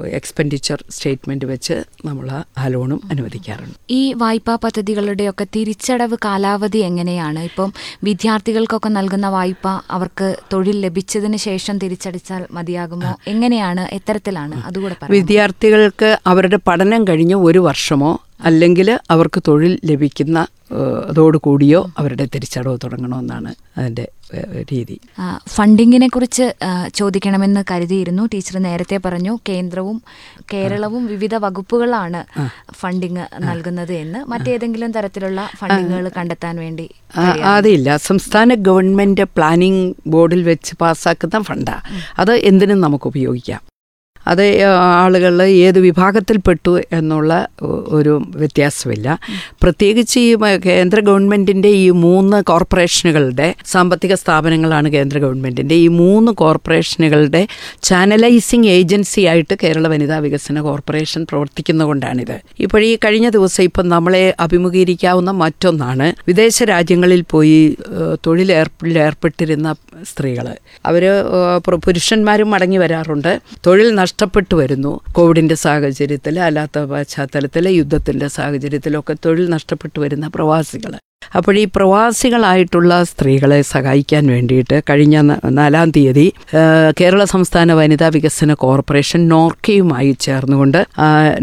എക്സ്പെൻഡിച്ചർ 0.06 0.84
സ്റ്റേറ്റ്മെന്റ് 0.90 1.46
വെച്ച് 1.46 1.84
നമ്മൾ 2.06 2.32
ആ 2.58 2.68
ലോണും 2.68 3.02
അനുവദിക്കാറുണ്ട്. 3.12 3.76
ഈ 3.90 4.14
വായ്പാ 4.14 4.56
പദ്ധതികളുടെയൊക്കെ 4.56 5.48
തിരിച്ചടവ് 5.56 6.18
കാലാവധി 6.26 6.78
എങ്ങനെയാണ്? 6.78 7.40
ഇപ്പം 7.40 7.74
വിദ്യാർത്ഥികൾക്കൊക്കെ 8.04 8.90
നൽകുന്ന 8.90 9.30
വായ്പ 9.30 9.68
അവർക്ക് 9.92 10.36
തൊഴിൽ 10.54 10.80
ലഭിച്ചതിന് 10.82 11.38
ശേഷം 11.38 11.78
തിരിച്ചടിച്ചാൽ 11.78 12.46
മതിയാകുമോ? 12.52 13.16
എങ്ങനെയാണ്? 13.28 13.96
എത്തരത്തിലാണ്? 13.96 14.56
അതുകൂടെ 14.66 14.96
പറയാം 15.04 15.12
വിദ്യാർത്ഥികൾക്ക് 16.00 16.30
അവരുടെ 16.30 16.58
പഠനം 16.68 17.02
കഴിഞ്ഞ് 17.08 17.36
ഒരു 17.48 17.60
വർഷമോ 17.68 18.12
അല്ലെങ്കിൽ 18.48 18.88
അവർക്ക് 19.14 19.40
തൊഴിൽ 19.48 19.74
ലഭിക്കുന്ന 19.86 20.40
അതോടുകൂടിയോ 21.10 21.80
അവരുടെ 22.00 22.26
തിരിച്ചടവ് 22.34 22.78
തുടങ്ങണമെന്നാണ് 22.84 23.52
അതിന്റെ 23.78 24.06
രീതി. 24.72 24.96
ഫണ്ടിങ്ങിനെ 25.48 26.08
കുറിച്ച് 26.08 26.46
ചോദിക്കണമെന്ന് 26.96 27.62
കരുതിയിരുന്നു. 27.72 28.24
ടീച്ചർ 28.34 28.56
നേരത്തെ 28.68 28.98
പറഞ്ഞു 29.06 29.34
കേന്ദ്രവും 29.50 29.98
കേരളവും 30.54 31.04
വിവിധ 31.12 31.36
വകുപ്പുകളാണ് 31.46 32.22
ഫണ്ടിങ് 32.82 33.26
നൽകുന്നത് 33.50 33.94
എന്ന്. 34.04 34.20
മറ്റേതെങ്കിലും 34.34 34.92
തരത്തിലുള്ള 34.98 35.50
ഫണ്ടിങ്ങുകൾ 35.60 36.08
കണ്ടെത്താൻ 36.18 36.56
വേണ്ടി 36.66 36.88
അതില്ല. 37.56 37.98
സംസ്ഥാന 38.10 38.54
ഗവൺമെന്റ് 38.68 39.26
പ്ലാനിംഗ് 39.38 39.88
ബോർഡിൽ 40.08 40.44
വെച്ച് 40.52 40.76
പാസ്സാക്കുന്ന 40.82 41.42
ഫണ്ടാണ് 41.50 41.84
അത് 42.22 42.34
എന്തിനും 42.52 42.80
നമുക്ക് 42.86 43.08
ഉപയോഗിക്കാം. 43.12 43.62
അത് 44.28 44.62
ആളുകൾ 44.64 45.42
ഏത് 45.44 45.80
വിഭാഗത്തിൽപ്പെട്ടു 45.80 46.82
എന്നുള്ള 46.92 47.48
ഒരു 47.88 48.22
വ്യത്യാസമില്ല. 48.36 49.20
പ്രത്യേകിച്ച് 49.62 50.20
ഈ 50.20 50.36
കേന്ദ്ര 50.66 51.00
ഗവൺമെന്റിന്റെ 51.00 51.70
ഈ 51.70 51.90
മൂന്ന് 51.90 52.44
കോർപ്പറേഷനുകളുടെ 52.44 53.56
സാമ്പത്തിക 53.66 54.14
സ്ഥാപനങ്ങളാണ് 54.14 54.90
കേന്ദ്ര 54.90 55.18
ഗവൺമെന്റിന്റെ 55.20 55.76
ഈ 55.76 55.88
മൂന്ന് 55.88 56.32
കോർപ്പറേഷനുകളുടെ 56.32 57.48
ചാനലൈസിങ് 57.84 58.66
ഏജൻസി 58.66 59.22
ആയിട്ട് 59.22 59.58
കേരള 59.64 59.88
വനിതാ 59.88 60.18
വികസന 60.18 60.62
കോർപ്പറേഷൻ 60.62 61.24
പ്രവർത്തിക്കുന്നതുകൊണ്ടാണിത്. 61.30 62.36
ഇപ്പോൾ 62.60 62.84
ഈ 62.84 62.96
കഴിഞ്ഞ 62.96 63.30
ദിവസം 63.30 63.64
ഇപ്പം 63.64 63.90
നമ്മളെ 63.90 64.34
അഭിമുഖീകരിക്കാവുന്ന 64.40 65.32
മറ്റൊന്നാണ് 65.32 66.14
വിദേശ 66.28 66.64
രാജ്യങ്ങളിൽ 66.64 67.24
പോയി 67.30 67.78
തൊഴിലേർപ്പിലേർപ്പെട്ടിരുന്ന 68.26 69.76
സ്ത്രീകൾ 70.12 70.48
അവർ 70.86 71.04
പുരുഷന്മാരും 71.86 72.50
മടങ്ങി 72.52 72.78
വരാറുണ്ട്. 72.78 73.42
തൊഴിൽ 73.66 73.96
നഷ്ടപ്പെട്ടു 74.10 74.56
വരുന്നു. 74.60 74.92
കോവിഡിന്റെ 75.18 75.56
സാഹചര്യത്തിൽ 75.64 76.36
അല്ലാത്ത 76.46 76.80
പശ്ചാത്തലത്തിൽ 76.92 77.66
യുദ്ധത്തിന്റെ 77.80 78.28
സാഹചര്യത്തിലൊക്കെ 78.36 79.14
തൊഴിൽ 79.26 79.46
നഷ്ടപ്പെട്ടു 79.56 80.00
വരുന്ന 80.04 80.26
പ്രവാസികൾ 80.36 80.94
അപ്പോൾ 81.38 81.56
ഈ 81.62 81.64
പ്രവാസികളായിട്ടുള്ള 81.76 82.92
സ്ത്രീകളെ 83.10 83.58
സഹായിക്കാൻ 83.72 84.24
വേണ്ടിയിട്ട് 84.34 84.78
കഴിഞ്ഞ 84.90 85.16
നാലാം 85.58 85.90
തീയതി 85.96 86.26
കേരള 87.00 87.24
സംസ്ഥാന 87.34 87.74
വനിതാ 87.80 88.08
വികസന 88.16 88.54
കോർപ്പറേഷൻ 88.64 89.22
നോർക്കയുമായി 89.34 90.14
ചേർന്നുകൊണ്ട് 90.26 90.80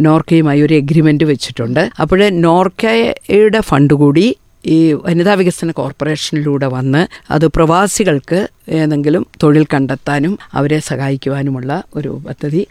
നോർക്കയുമായി 0.07 0.63
ഒരു 0.67 0.77
എഗ്രിമെന്റ് 0.81 1.29
വെച്ചിട്ടുണ്ട്. 1.33 1.83
അപ്പോൾ 2.05 2.23
നോർക്കയുടെ 2.47 3.63
ഫണ്ട് 3.71 3.95
കൂടി 4.03 4.27
ഈ 4.67 4.77
വനിതാ 5.05 5.35
വികസന 5.35 5.71
കോർപ്പറേഷനിലൂടെ 5.71 6.67
വന്ന് 6.67 7.03
അത് 7.31 7.47
പ്രവാസികൾക്ക് 7.49 8.39
ഏതെങ്കിലും 8.73 9.27
തൊഴിൽ 9.43 9.67
കണ്ടെത്താനും 9.75 10.39
അവരെ 10.53 10.79
സഹായിക്കുവാനുമുള്ള 10.87 11.83
ഒരു 11.95 12.21
പദ്ധതി 12.27 12.63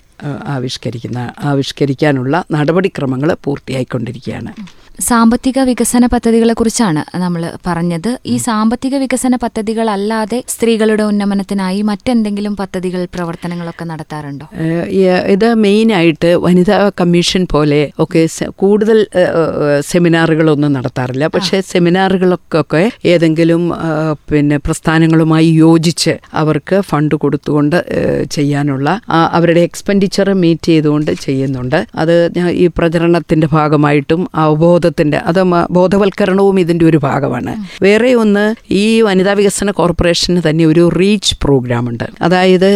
ആവിഷ്കരിക്കുന്ന 0.55 1.19
ആവിഷ്കരിക്കാനുള്ള 1.51 2.43
നടപടിക്രമങ്ങൾ 2.57 3.35
പൂർത്തിയായിക്കൊണ്ടിരിക്കുകയാണ്. 3.43 4.53
സാമ്പത്തിക 5.07 5.59
വികസന 5.59 6.05
പദ്ധതികളെക്കുറിച്ചാണ് 6.05 7.01
നമ്മൾ 7.21 7.41
പറഞ്ഞത്. 7.67 8.09
ഈ 8.25 8.35
സാമ്പത്തിക 8.37 8.95
വികസന 9.01 9.35
പദ്ധതികളല്ലാതെ 9.35 10.37
സ്ത്രീകളുടെ 10.53 11.03
ഉന്നമനത്തിനായി 11.03 11.81
മറ്റെന്തെങ്കിലും 11.89 12.53
പദ്ധതികൾ 12.55 13.01
പ്രവർത്തനങ്ങളൊക്കെ 13.15 13.85
നടത്താറുണ്ടോ? 13.89 14.45
ഇത് 15.33 15.53
മെയിനായിട്ട് 15.63 16.29
വനിതാ 16.45 16.77
കമ്മീഷൻ 17.01 17.43
പോലെ 17.53 17.81
ഒക്കെ 18.03 18.23
കൂടുതൽ 18.63 18.99
സെമിനാറുകളൊന്നും 19.89 20.71
നടത്താറില്ല. 20.77 21.27
പക്ഷേ 21.35 21.59
സെമിനാറുകളൊക്കെ 21.71 22.83
ഏതെങ്കിലും 23.13 23.65
പിന്നെ 24.31 24.59
പ്രസ്ഥാനങ്ങളുമായി 24.67 25.49
യോജിച്ച് 25.63 26.15
അവർക്ക് 26.43 26.79
ഫണ്ട് 26.91 27.15
കൊടുത്തുകൊണ്ട് 27.15 27.77
ചെയ്യാനുള്ള 28.37 28.87
അവരുടെ 29.39 29.61
അവരുടെ 29.61 29.65
എക്സ്പെൻഡിച്ചർ 30.05 30.29
മീറ്റ് 30.41 30.67
ചെയ്തുകൊണ്ട് 30.71 31.11
ചെയ്യുന്നുണ്ട്. 31.25 31.77
അത് 31.95 32.15
ഈ 32.63 32.65
പ്രചരണത്തിന്റെ 32.77 33.47
ഭാഗമായിട്ടും 33.51 34.21
അവബോധത്തിന്റെ 34.35 35.17
അത് 35.29 35.41
ബോധവൽക്കരണവും 35.77 36.59
ഇതിന്റെ 36.63 36.85
ഒരു 36.85 36.99
ഭാഗമാണ്. 37.05 37.53
വേറെ 37.83 38.11
ഒന്ന് 38.23 38.43
ഈ 38.81 38.85
വനിതാ 39.07 39.33
വികസന 39.39 39.71
കോർപ്പറേഷന് 39.79 40.41
തന്നെ 40.47 40.63
ഒരു 40.71 40.83
റീച്ച് 40.99 41.35
പ്രോഗ്രാം 41.43 41.83
ഉണ്ട് 41.89 42.05
അതായത് 42.21 42.69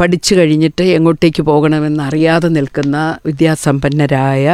പഠിച്ചു 0.00 0.32
കഴിഞ്ഞിട്ട് 0.34 0.84
എങ്ങോട്ടേക്ക് 0.96 1.42
പോകണമെന്ന് 1.50 2.02
അറിയാതെ 2.08 2.48
നിൽക്കുന്ന 2.56 2.96
വിദ്യാസമ്പന്നരായ 3.26 4.46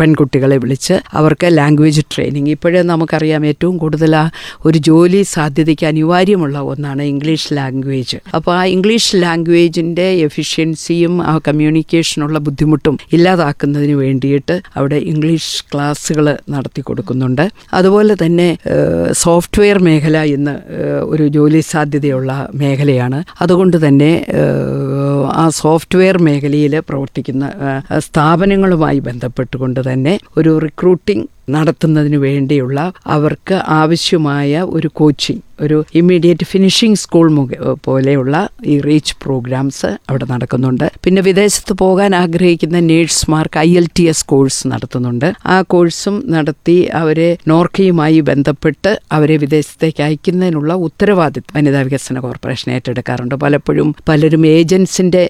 പെൺകുട്ടികളെ 0.00 0.56
വിളിച്ച് 0.64 0.94
അവർക്ക് 1.20 1.48
ലാംഗ്വേജ് 1.58 2.04
ട്രെയിനിങ്. 2.14 2.50
ഇപ്പോഴേ 2.56 2.82
നമുക്കറിയാം 2.92 3.42
ഏറ്റവും 3.46 3.74
കൂടുതൽ 3.82 4.14
ആ 4.22 4.24
ഒരു 4.66 4.78
ജോലി 4.90 5.22
സാധ്യതയ്ക്ക് 5.34 5.86
അനിവാര്യമുള്ള 5.92 6.58
ഒന്നാണ് 6.72 7.02
ഇംഗ്ലീഷ് 7.12 7.48
ലാംഗ്വേജ്. 7.58 8.18
അപ്പോൾ 8.36 8.52
ആ 8.60 8.62
ഇംഗ്ലീഷ് 8.76 9.12
ലാംഗ്വേജിന്റെ 9.24 10.06
എഫിഷ്യൻസിയും 10.28 11.14
ആ 11.32 11.34
കമ്മ്യൂണിക്കേഷനുള്ള 11.48 12.38
ബുദ്ധിമുട്ടും 12.38 12.98
ഇല്ലാതാക്കുന്നതിന് 13.12 13.92
വേണ്ടിയിട്ട് 13.92 14.60
അവിടെ 14.76 14.96
ഇംഗ്ലീഷ് 14.96 15.64
ക്ലാസ്സുകൾ 15.72 16.26
നടത്തി 16.50 16.80
കൊടുക്കുന്നുണ്ട്. 16.80 17.44
അതുപോലെ 17.72 18.16
തന്നെ 18.24 18.48
സോഫ്റ്റ്വെയർ 19.12 19.78
മേഖല 19.78 20.18
ഇന്ന് 20.18 20.54
ഒരു 21.02 21.26
ജോലി 21.28 21.60
സാധ്യതയുള്ള 21.60 22.48
മേഖലയാണ്. 22.54 23.24
അതുകൊണ്ട് 23.40 23.88
തന്നെ 23.88 24.12
ആ 25.32 25.48
സോഫ്റ്റ്വെയർ 25.48 26.18
മേഖലയിൽ 26.18 26.74
പ്രവർത്തിക്കുന്ന 26.88 27.46
സ്ഥാപനങ്ങളുമായി 27.98 28.98
ബന്ധപ്പെട്ടുകൊണ്ട് 28.98 29.80
തന്നെ 29.92 30.14
ഒരു 30.36 30.58
റിക്രൂട്ടിംഗ് 30.58 31.26
നടത്തുന്നതിന് 31.56 32.18
വേണ്ടിയുള്ള 32.28 32.78
അവർക്ക് 33.16 33.58
ആവശ്യമായ 33.80 34.62
ഒരു 34.76 34.90
കോച്ചിങ് 35.00 35.44
ഒരു 35.66 35.76
ഇമ്മീഡിയറ്റ് 36.00 36.44
ഫിനിഷിംഗ് 36.44 36.98
സ്കൂൾ 37.02 37.28
പോലെയുള്ള 37.86 38.34
ഈ 38.64 38.74
റീച്ച് 38.80 39.14
പ്രോഗ്രാംസ് 39.22 39.88
അവിടെ 40.10 40.26
നടക്കുന്നുണ്ട്. 40.32 40.84
പിന്നെ 41.04 41.20
വിദേശത്ത് 41.28 41.72
പോകാൻ 41.72 42.14
ആഗ്രഹിക്കുന്ന 42.14 42.80
നേഴ്സുമാർക്ക് 42.90 43.58
I 43.58 43.70
L 43.80 43.86
T 43.98 44.04
S 44.12 44.26
course 44.32 44.68
നടത്തുന്നുണ്ട്. 44.72 45.28
ആ 45.46 45.56
കോഴ്സും 45.62 46.16
നടത്തി 46.34 46.76
അവരെ 47.00 47.30
നോർക്കയുമായി 47.52 48.20
ബന്ധപ്പെട്ട് 48.20 48.92
അവരെ 49.16 49.36
വിദേശത്തേക്ക് 49.44 50.02
അയക്കുന്നതിനുള്ള 50.06 50.72
ഉത്തരവാദിത്വം 50.86 51.56
വനിതാ 51.56 51.82
വികസന 51.88 52.18
കോർപ്പറേഷൻ 52.26 52.68
ഏറ്റെടുക്കാറുണ്ട്. 52.76 53.34
പലപ്പോഴും 53.44 53.90
പലരും 54.08 54.46
ഏജൻസിന്റെ 54.46 55.24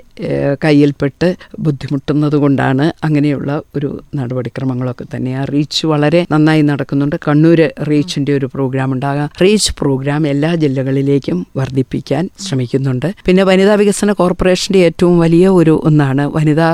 കയ്യിൽപ്പെട്ട് 0.65 1.31
ബുദ്ധിമുട്ടുന്നത് 1.59 2.37
കൊണ്ടാണ് 2.45 2.93
അങ്ങനെയുള്ള 3.09 3.51
ഒരു 3.77 3.91
നടപടിക്രമങ്ങളൊക്കെ 4.21 5.05
തന്നെ 5.15 5.33
ആ 5.41 5.45
റീച്ച് 5.55 5.83
വളരെ 5.87 6.08
നന്നായി 6.33 6.63
നടക്കുന്നുണ്ട്. 6.63 7.17
കണ്ണൂർ 7.29 7.61
റീച്ചിന്റെ 7.89 8.33
ഒരു 8.39 8.47
പ്രോഗ്രാം 8.55 8.93
ഉണ്ടാകാം. 8.93 9.29
റീച്ച് 9.43 9.73
പ്രോഗ്രാം 9.81 10.27
എല്ലാ 10.27 10.51
ജില്ലകളിലേക്കും 10.55 11.47
വർദ്ധിപ്പിക്കാൻ 11.57 12.25
ശ്രമിക്കുന്നുണ്ട്. 12.47 13.09
പിന്നെ 13.27 13.43
വനിതാ 13.43 13.75
വികസന 13.75 14.13
കോർപ്പറേഷന്റെ 14.13 14.79
ഏറ്റവും 14.89 15.19
വലിയ 15.25 15.47
ഒരു 15.61 15.75
ഒന്നാണ് 15.85 16.25
വനിതാ 16.37 16.71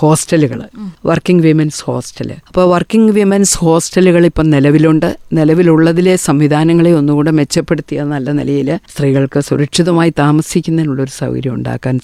ഹോസ്റ്റലുകൾ. 0.00 0.62
വർക്കിംഗ് 1.10 1.42
വിമൻസ് 1.42 1.82
ഹോസ്റ്റൽ 1.86 2.30
അപ്പോൾ 2.48 2.64
വർക്കിംഗ് 2.74 3.12
വിമൻസ് 3.12 3.58
ഹോസ്റ്റലുകൾ 3.64 4.24
ഇപ്പം 4.30 4.46
നിലവിലുണ്ട്. 4.50 5.08
നിലവിലുള്ളതിലെ 5.32 6.16
സംവിധാനങ്ങളെ 6.16 6.92
ഒന്നുകൂടെ 6.92 7.30
മെച്ചപ്പെടുത്തിയ 7.30 8.02
നല്ല 8.02 8.30
നിലയിൽ 8.30 8.68
സ്ത്രീകൾക്ക് 8.92 9.40
സുരക്ഷിതമായി 9.40 10.12
താമസിക്കുന്നതിനുള്ളൊരു 10.18 11.10
സൗകര്യം 11.20 11.54
ഉണ്ടാക്കാൻ 11.54 12.00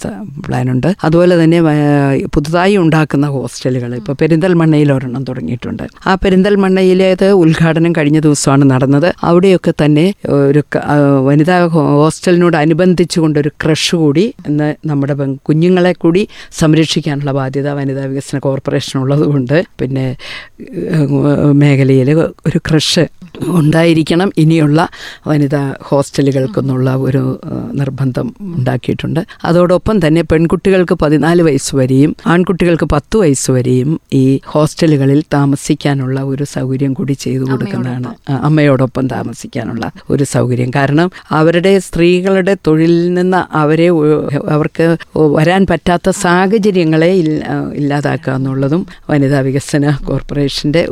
പ്ലാനുണ്ട്. 0.46 0.88
അതുപോലെ 1.04 1.34
തന്നെ 1.42 1.60
പുതുതായി 2.34 2.76
ഉണ്ടാക്കുന്ന 2.76 3.26
ഹോസ്റ്റലുകൾ. 3.26 3.90
ഇപ്പോൾ 4.00 4.14
പെരിന്തൽമണ്ണയിൽ 4.20 4.92
ഒരെണ്ണം 4.92 5.24
തുടങ്ങിയിട്ടുണ്ട്. 5.28 5.84
ആ 6.06 6.14
പെരിന്തൽമണ്ണയിലേത് 6.30 7.24
ഉദ്ഘാടനം 7.42 7.92
കഴിഞ്ഞ 7.96 8.18
ദിവസമാണ് 8.24 8.64
നടന്നത്. 8.72 9.06
അവിടെയൊക്കെ 9.28 9.72
തന്നെ 9.82 10.04
ഒരു 10.48 10.60
വനിതാ 11.28 11.56
ഹോസ്റ്റലിനോട് 12.00 12.56
അനുബന്ധിച്ചുകൊണ്ട് 12.56 13.38
ഒരു 13.42 13.50
ക്രഷ് 13.62 13.96
കൂടി 14.02 14.24
ഇന്ന് 14.48 14.68
നമ്മുടെ 14.88 15.14
കുഞ്ഞുങ്ങളെ 15.48 15.92
കൂടി 16.02 16.22
സംരക്ഷിക്കാനുള്ള 16.60 17.32
ബാധ്യത 17.38 17.70
വനിതാ 17.78 18.04
വികസന 18.12 18.38
കോർപ്പറേഷൻ 18.46 18.94
ഉള്ളതുകൊണ്ട് 19.00 19.56
പിന്നെ 19.80 20.06
മേഖലയിൽ 21.62 22.10
ഒരു 22.48 22.60
ക്രഷ് 22.68 23.04
ഉണ്ടായിരിക്കണം. 23.60 24.28
ഇനിയുള്ള 24.42 24.80
വനിതാ 25.30 25.64
ഹോസ്റ്റലുകൾക്കെന്നുള്ള 25.88 26.90
ഒരു 27.06 27.24
നിർബന്ധം 27.80 28.26
ഉണ്ടാക്കിയിട്ടുണ്ട്. 28.56 29.20
അതോടൊപ്പം 29.48 29.96
തന്നെ 30.06 30.24
പെൺകുട്ടികൾക്ക് 30.30 30.94
പതിനാല് 31.02 31.42
വയസ്സ് 31.48 31.72
വരെയും 31.80 32.10
ആൺകുട്ടികൾക്ക് 32.32 32.88
പത്ത് 32.94 33.16
വയസ്സ് 33.24 33.50
വരെയും 33.58 33.92
ഈ 34.22 34.24
ഹോസ്റ്റലുകളിൽ 34.54 35.20
താമസിക്കാനുള്ള 35.38 36.09
ഒരു 36.18 36.44
സൗകര്യം 36.44 36.94
കൂടി 36.94 37.12
ചെയ്തു 37.12 37.44
കൊടുക്കുന്നതാണ്. 37.44 38.10
അമ്മയോടൊപ്പം 38.48 39.08
താമസിക്കാനുള്ള 39.08 39.90
ഒരു 40.10 40.24
സൗകര്യം. 40.24 40.70
കാരണം 40.76 41.10
അവരുടെ 41.30 41.78
സ്ത്രീകളുടെ 41.78 42.56
തൊഴിലിൽ 42.66 43.14
നിന്ന് 43.14 43.44
അവരെ 43.52 43.88
അവർക്ക് 44.56 44.96
വരാൻ 45.16 45.66
പറ്റാത്ത 45.66 46.10
സാഹചര്യങ്ങളെ 46.10 47.10
ഇല്ലാതാക്കുക 47.74 48.32
എന്നുള്ളതും 48.32 48.86
വനിതാ 49.10 49.40
വികസന 49.40 49.96
കോർപ്പറേഷന്റെ 50.06 50.88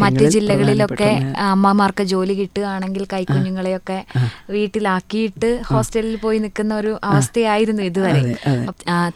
മറ്റ് 0.00 0.24
ജില്ലകളിലൊക്കെ 0.24 1.10
അമ്മമാർക്ക് 1.36 2.02
ജോലി 2.02 2.34
കിട്ടുകയാണെങ്കിൽ 2.34 3.06
കൈക്കുഞ്ഞുങ്ങളെയൊക്കെ 3.12 4.04
വീട്ടിലാക്കിയിട്ട് 4.50 5.60
ഹോസ്റ്റലിൽ 5.70 6.16
പോയി 6.16 6.38
നിൽക്കുന്ന 6.38 6.74
ഒരു 6.76 6.98
അവസ്ഥയായിരുന്നു 7.04 7.82
ഇതുവരെ. 7.82 8.22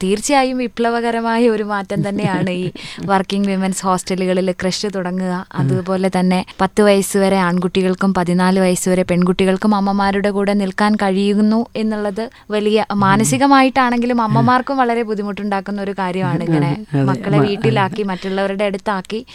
തീർച്ചയായും 0.03 0.59
വിപ്ലവകരമായ 0.59 1.49
ഒരു 1.49 1.65
മാറ്റം 1.65 2.09
തന്നെയാണ് 2.09 2.51
ഈ 2.51 2.65
വർക്കിംഗ് 3.11 3.49
വിമൻസ് 3.49 3.83
ഹോസ്റ്റലുകളിൽ 3.87 4.51
ക്രഷ് 4.61 4.89
തുടങ്ങുക. 4.97 5.35
അതുപോലെ 5.55 6.11
തന്നെ 6.19 6.47
പത്ത് 6.61 6.83
വയസ്സ് 6.83 7.19
വരെ 7.19 7.37
ആൺകുട്ടികൾക്കും 7.37 8.15
പതിനാല് 8.15 8.61
വയസ്സ് 8.61 8.89
വരെ 8.89 9.03
പെൺകുട്ടികൾക്കും 9.03 9.75
അമ്മമാരുടെ 9.75 10.31
കൂടെ 10.31 10.55
നിൽക്കാൻ 10.55 10.95
കഴിയുന്നു 10.95 11.67
എന്നുള്ളത് 11.77 12.31
വലിയ 12.51 12.85
മാനസികമായിട്ടാണെങ്കിലും 12.95 14.21
അമ്മമാർക്കും 14.21 14.77
വളരെ 14.77 15.03
ബുദ്ധിമുട്ടുണ്ടാക്കുന്ന 15.03 15.83
ഒരു 15.83 15.95
കാര്യമാണ് 15.99 16.45
ഇങ്ങനെ 16.45 16.71
മക്കളെ 17.05 17.39
വീട്ടിലാക്കി 17.39 18.03
മറ്റുള്ളവരുടെ 18.03 18.65
അടുത്താക്കി 18.65 19.27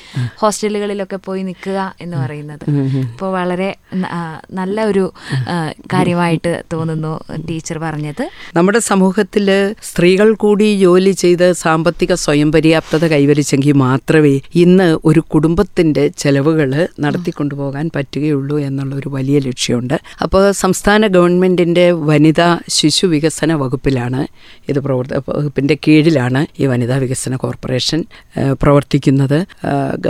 ഹോസ്റ്റലുകളിലൊക്കെ 0.42 1.20
പോയി 1.26 1.44
നിൽക്കുക 1.44 1.80
എന്ന് 2.02 2.18
പറയുന്നത്. 2.18 2.66
ഇപ്പോൾ 3.02 3.32
വളരെ 3.34 3.70
നല്ല 4.52 4.84
ഒരു 4.84 5.06
കാര്യമായിട്ട് 5.94 6.54
തോന്നുന്നു 6.74 7.14
ടീച്ചർ 7.50 7.78
പറഞ്ഞത്. 7.78 8.24
നമ്മുടെ 8.56 8.80
സമൂഹത്തിൽ 8.80 9.48
സ്ത്രീകൾ 9.82 10.34
കൂടി 10.34 10.68
ജോലി 10.80 11.12
ചെയ്ത് 11.12 11.48
സാമ്പത്തിക 11.54 12.14
സ്വയം 12.14 12.52
പര്യാപ്തത 12.52 13.08
കൈവരിച്ചെങ്കിൽ 13.08 13.72
മാത്രമേ 13.86 14.36
ഇന്ന് 14.56 14.98
ഒരു 15.06 15.24
കുടുംബത്തിന്റെ 15.34 16.01
ചെലവുകൾ 16.08 16.88
നടത്തിക്കൊണ്ടുപോകാൻ 17.00 17.92
പറ്റുകയുള്ളൂ 17.96 18.60
എന്നുള്ളൊരു 18.60 19.10
വലിയ 19.10 19.40
ലക്ഷ്യമുണ്ട്. 19.40 19.98
അപ്പോൾ 20.22 20.52
സംസ്ഥാന 20.52 21.08
ഗവൺമെന്റിന്റെ 21.08 21.92
വനിതാ 21.92 22.60
ശിശു 22.70 23.08
വികസന 23.08 23.54
വകുപ്പിലാണ് 23.54 24.28
ഇത് 24.70 24.80
പ്രവർത്ത 24.80 25.22
വകുപ്പിന്റെ 25.30 25.78
കീഴിലാണ് 25.88 26.62
ഈ 26.62 26.66
വനിതാ 26.66 26.98
വികസന 26.98 27.36
കോർപ്പറേഷൻ 27.36 28.06
പ്രവർത്തിക്കുന്നത്. 28.62 29.40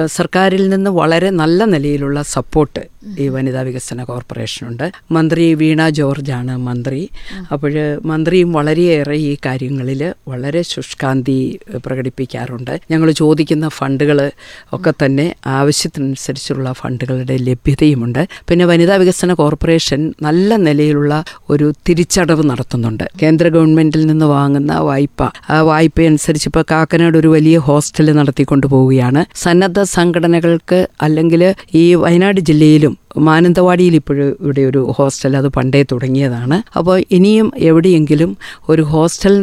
സർക്കാരിൽ 0.06 0.70
നിന്ന് 0.70 0.90
വളരെ 0.90 1.30
നല്ല 1.30 1.66
നിലയിലുള്ള 1.66 2.22
സപ്പോർട്ട് 2.22 2.92
ഈ 3.20 3.28
വനിതാ 3.28 3.62
വികസന 3.62 4.04
കോർപ്പറേഷനുണ്ട്. 4.04 4.92
മന്ത്രി 5.12 5.54
വീണ 5.54 5.90
ജോർജാണ് 5.90 6.58
മന്ത്രി. 6.58 7.10
അപ്പോൾ 7.52 7.74
മന്ത്രിയും 8.06 8.54
വളരെയേറെ 8.54 9.16
ഈ 9.16 9.38
കാര്യങ്ങളിൽ 9.46 10.14
വളരെ 10.28 10.62
ശുഷ്കാന്തി 10.62 11.60
പ്രകടിപ്പിക്കാറുണ്ട്. 11.86 12.82
ഞങ്ങൾ 12.92 13.12
ചോദിക്കുന്ന 13.12 13.68
ഫണ്ടുകൾ 13.70 14.32
ഒക്കെ 14.74 14.94
തന്നെ 15.06 15.36
ആവശ്യത്തിനനുസരിച്ചുള്ള 15.82 16.68
ഫണ്ടുകളുടെ 16.80 17.36
ലഭ്യതയുമുണ്ട്. 17.48 18.22
പിന്നെ 18.50 18.66
വനിതാ 18.66 18.96
വികസന 19.02 19.34
കോർപ്പറേഷൻ 19.34 20.00
നല്ല 20.22 20.56
നിലയിലുള്ള 20.68 21.14
ഒരു 21.50 21.68
തിരിച്ചടവ് 21.88 22.44
നടത്തുന്നുണ്ട്. 22.50 23.06
കേന്ദ്ര 23.22 23.46
ഗവൺമെന്റിൽ 23.56 24.02
നിന്ന് 24.06 24.28
വാങ്ങുന്ന 24.36 24.74
വായ്പ. 24.90 25.22
ആ 25.50 25.58
വായ്പ 25.70 25.98
അനുസരിച്ച് 26.12 26.48
ഇപ്പോൾ 26.50 26.66
കാക്കനാട് 26.72 27.18
ഒരു 27.18 27.30
വലിയ 27.36 27.58
ഹോസ്റ്റൽ 27.68 28.08
നടത്തിക്കൊണ്ട് 28.20 28.68
പോവുകയാണ്. 28.68 29.24
സന്നദ്ധ 29.36 29.80
സംഘടനകൾക്ക് 29.98 30.88
അല്ലെങ്കിൽ 31.02 31.42
ഈ 31.76 31.86
വയനാട് 32.04 32.42
ജില്ലയിലും 32.50 32.94
മാനന്തവാടിയിൽ 33.28 33.96
ഇപ്പോഴും 33.96 34.30
ഇവിടെ 34.42 34.62
ഒരു 34.62 34.82
ഹോസ്റ്റൽ 34.98 35.34
അത് 35.38 35.48
പണ്ടേ 35.58 35.82
തുടങ്ങിയതാണ്. 35.92 36.58
അപ്പോൾ 36.78 36.98
ഇനിയും 37.12 37.48
എവിടെയെങ്കിലും 37.70 38.32
ഒരു 38.70 38.84
ഹോസ്റ്റൽ 38.94 39.36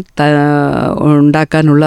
ഉണ്ടാക്കാനുള്ള 1.18 1.84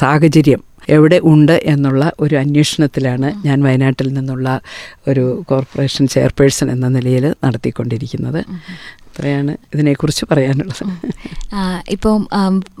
സാഹചര്യം 0.00 0.60
എവിടെ 0.88 1.20
ഉണ്ട് 1.24 1.60
എന്നുള്ള 1.64 2.12
ഒരു 2.20 2.34
അന്വേഷണത്തിലാണ് 2.34 3.46
ഞാൻ 3.46 3.62
വയനാട്ടിൽ 3.62 4.12
നിന്നുള്ള 4.12 4.60
ഒരു 5.08 5.44
കോർപ്പറേഷൻ 5.48 6.06
ചെയർപേഴ്സൺ 6.06 6.70
എന്ന 6.70 6.88
നിലയിൽ 6.88 7.34
നടത്തിക്കൊണ്ടിരിക്കുന്നത്. 7.44 8.44
ഇത്രയാണ് 9.10 9.56
ഇതിനെക്കുറിച്ച് 9.74 10.24
പറയാനുള്ളത്. 10.30 10.82
ഇപ്പോൾ 11.90 12.28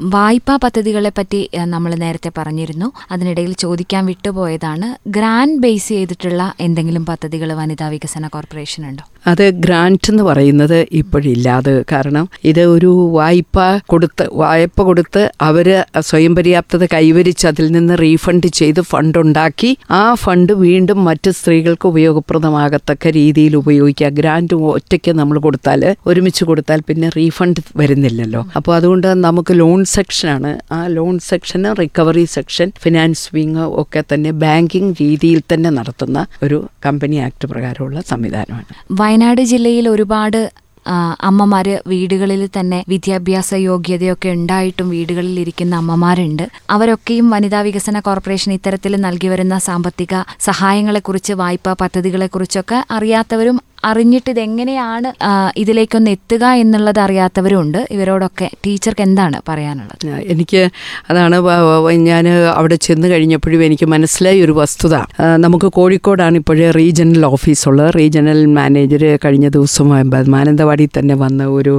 വായ്പാ 0.00 0.56
പദ്ധതികളെ 0.56 1.12
പറ്റി 1.18 1.50
നമ്മൾ 1.64 1.94
നേരത്തെ 1.94 2.30
പറഞ്ഞിരുന്നു. 2.38 2.92
അതിനിടയിൽ 3.10 3.52
ചോദിക്കാൻ 3.52 4.06
വിട്ടുപോയതാണ്. 4.06 5.08
ഗ്രാൻഡ് 5.08 5.60
ബേസ് 5.60 5.88
ചെയ്തിട്ടുള്ള 5.88 6.54
എന്തെങ്കിലും 6.60 7.06
പദ്ധതികൾ 7.06 7.52
വനിതാ 7.52 7.88
വികസന 7.88 8.26
കോർപ്പറേഷൻ 8.26 8.88
ഉണ്ടോ? 8.88 9.04
അത് 9.26 9.44
ഗ്രാന്റ് 9.64 10.10
എന്ന് 10.10 10.22
പറയുന്നത് 10.22 10.86
ഇപ്പോഴില്ലാതെ 11.00 11.74
കാരണം 11.92 12.24
ഇത് 12.50 12.60
ഒരു 12.74 12.90
വായ്പ 13.18 13.58
കൊടുത്ത് 13.92 14.24
വായ്പ 14.42 14.82
കൊടുത്ത് 14.88 15.22
അവർ 15.48 15.68
സ്വയം 16.08 16.34
പര്യാപ്തത 16.38 16.84
കൈവരിച്ച് 16.94 17.46
അതിൽ 17.50 17.66
നിന്ന് 17.76 17.94
റീഫണ്ട് 18.02 18.46
ചെയ്ത് 18.60 18.80
ഫണ്ട് 18.90 19.18
ഉണ്ടാക്കി 19.18 19.70
ആ 20.00 20.14
ഫണ്ട് 20.24 20.52
വീണ്ടും 20.52 21.04
മറ്റ് 21.08 21.30
സ്ത്രീകൾക്ക് 21.30 21.86
ഉപയോഗപ്രദമാകത്തക്ക 21.92 23.12
രീതിയിൽ 23.18 23.56
ഉപയോഗിക്കുക. 23.56 24.08
ഗ്രാന്റ് 24.20 24.54
ഒറ്റയ്ക്ക് 24.54 25.12
നമ്മൾ 25.20 25.38
കൊടുത്താൽ 25.46 25.82
ഒരുമിച്ച് 26.06 26.44
കൊടുത്താൽ 26.44 26.80
പിന്നെ 26.88 27.08
റീഫണ്ട് 27.18 27.60
വരുന്നില്ലല്ലോ. 27.80 28.42
അപ്പോൾ 28.56 28.74
അതുകൊണ്ട് 28.76 29.08
നമുക്ക് 29.26 29.54
ലോൺ 29.62 29.84
സെക്ഷനാണ് 29.94 30.58
ആ 30.72 30.86
ലോൺ 30.86 31.18
സെക്ഷന് 31.28 31.70
റിക്കവറി 31.80 32.24
സെക്ഷൻ 32.36 32.72
ഫിനാൻസ് 32.84 33.28
വിങ് 33.34 33.66
ഒക്കെ 33.82 34.04
തന്നെ 34.12 34.30
ബാങ്കിങ് 34.44 34.92
രീതിയിൽ 35.00 35.40
തന്നെ 35.52 35.70
നടത്തുന്ന 35.70 36.26
ഒരു 36.42 36.58
കമ്പനി 36.86 37.16
ആക്ട് 37.26 37.46
പ്രകാരമുള്ള 37.46 38.00
സംവിധാനമാണ്. 38.12 38.66
വയനാട് 39.10 39.40
ജില്ലയിൽ 39.50 39.86
ഒരുപാട് 39.92 40.38
അമ്മമാര് 41.28 41.72
വീടുകളിൽ 41.92 42.42
തന്നെ 42.56 42.78
വിദ്യാഭ്യാസ 42.92 43.50
യോഗ്യതയൊക്കെ 43.70 44.28
ഉണ്ടായിട്ടും 44.36 44.86
വീടുകളിൽ 44.94 45.36
ഇരിക്കുന്ന 45.42 45.74
അമ്മമാരുണ്ട്. 45.82 46.44
അവരൊക്കെയും 46.74 47.26
വനിതാ 47.34 47.60
വികസന 47.66 48.00
കോർപ്പറേഷൻ 48.06 48.50
ഇത്തരത്തിൽ 48.56 48.92
നൽകി 49.06 49.28
വരുന്ന 49.32 49.56
സാമ്പത്തിക 49.66 50.14
സഹായങ്ങളെക്കുറിച്ച് 50.48 51.34
വായ്പാ 51.42 51.72
പദ്ധതികളെക്കുറിച്ചൊക്കെ 51.82 52.78
അറിയാത്തവരും 52.98 53.58
അറിഞ്ഞിട്ട് 53.88 54.30
ഇതെങ്ങനെയാണ് 54.32 55.10
ഇതിലേക്കൊന്ന് 55.62 56.10
എത്തുക 56.16 56.44
എന്നുള്ളത് 56.62 57.00
അറിയാത്തവരുണ്ട്. 57.04 57.78
ഇവരോടൊക്കെ 57.94 58.48
ടീച്ചർക്ക് 58.64 59.02
എന്താണ് 59.06 59.38
പറയാനുള്ളത് 59.48 60.06
എനിക്ക് 60.34 60.62
അതാണ് 61.10 61.36
ഞാൻ 62.08 62.26
അവിടെ 62.60 62.76
ചെന്ന് 62.86 63.08
കഴിഞ്ഞപ്പോഴും 63.12 63.64
എനിക്ക് 63.68 63.86
മനസ്സിലായ 63.94 64.44
ഒരു 64.46 64.54
വസ്തുത. 64.60 64.96
നമുക്ക് 65.44 65.70
കോഴിക്കോടാണ് 65.78 66.36
ഇപ്പോഴേ 66.42 66.70
റീജിയണൽ 66.78 67.24
ഓഫീസുള്ളത്. 67.34 67.90
റീജിയണൽ 67.98 68.40
മാനേജർ 68.58 69.04
കഴിഞ്ഞ 69.24 69.48
ദിവസം 69.56 69.88
മാനന്തവാടി 70.36 70.86
തന്നെ 70.98 71.14
വന്ന 71.24 71.46
ഒരു 71.58 71.74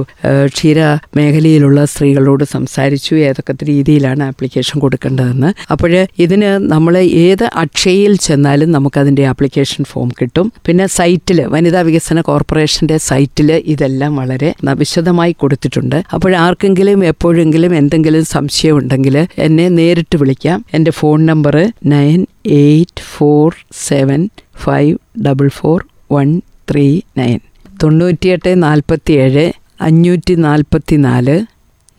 ക്ഷീര 0.54 0.80
മേഖലയിലുള്ള 1.16 1.84
സ്ത്രീകളോട് 1.92 2.44
സംസാരിച്ചു 2.54 3.14
ഏതൊക്കെ 3.28 3.54
രീതിയിലാണ് 3.70 4.22
ആപ്ലിക്കേഷൻ 4.30 4.76
കൊടുക്കേണ്ടതെന്ന്. 4.84 5.50
അപ്പോൾ 5.72 5.92
ഇതിന് 6.24 6.50
നമ്മൾ 6.72 6.94
ഏത് 7.24 7.44
അക്ഷയയിൽ 7.62 8.14
ചെന്നാലും 8.26 8.70
നമുക്കതിന്റെ 8.76 9.24
ആപ്ലിക്കേഷൻ 9.32 9.82
ഫോം 9.90 10.08
കിട്ടും. 10.20 10.46
പിന്നെ 10.66 10.86
സൈറ്റിൽ 10.98 11.40
വനിതാ 11.54 11.80
വികസന 11.92 12.20
കോർപ്പറേഷന്റെ 12.26 12.96
സൈറ്റിൽ 13.06 13.48
ഇതെല്ലാം 13.72 14.12
വളരെ 14.16 14.50
വിശദമായി 14.80 15.32
കൊടുത്തിട്ടുണ്ട്. 15.40 15.96
അപ്പോൾ 16.14 16.32
ആർക്കെങ്കിലും 16.42 17.00
എപ്പോഴെങ്കിലും 17.04 17.72
എന്തെങ്കിലും 17.80 18.22
സംശയം 18.24 18.76
ഉണ്ടെങ്കിൽ 18.78 19.16
എന്നെ 19.46 19.66
നേരിട്ട് 19.78 20.16
വിളിക്കാം. 20.20 20.58
എന്റെ 20.74 20.92
phone 20.98 21.18
number 21.30 21.56
nine 21.86 22.20
eight 22.60 23.04
four 23.14 23.48
seven 23.88 24.22
five 24.64 24.94
double 25.26 25.48
four 25.58 25.78
one 26.12 26.30
three 26.70 26.86
nine. 27.18 27.38
തൊണ്ണൂറ്റിയെട്ട് 27.82 28.50
നാൽപ്പത്തി 28.62 29.12
ഏഴ് 29.24 29.44
അഞ്ഞൂറ്റി 29.80 30.34
നാൽപ്പത്തി 30.46 30.96
നാല് 31.06 31.36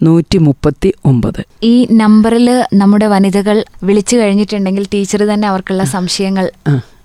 നൂറ്റി 0.02 0.38
മുപ്പത്തി 0.38 0.90
ഒമ്പത് 1.06 1.42
ഈ 1.64 1.76
നമ്പറിൽ 1.92 2.50
നമ്മുടെ 2.74 3.08
വനിതകൾ 3.14 3.60
വിളിച്ചു 3.84 4.16
കഴിഞ്ഞിട്ടുണ്ടെങ്കിൽ 4.18 4.88
ടീച്ചർ 4.94 5.22
തന്നെ 5.34 5.48
അവർക്കുള്ള 5.48 5.86
സംശയങ്ങൾ. 5.96 6.48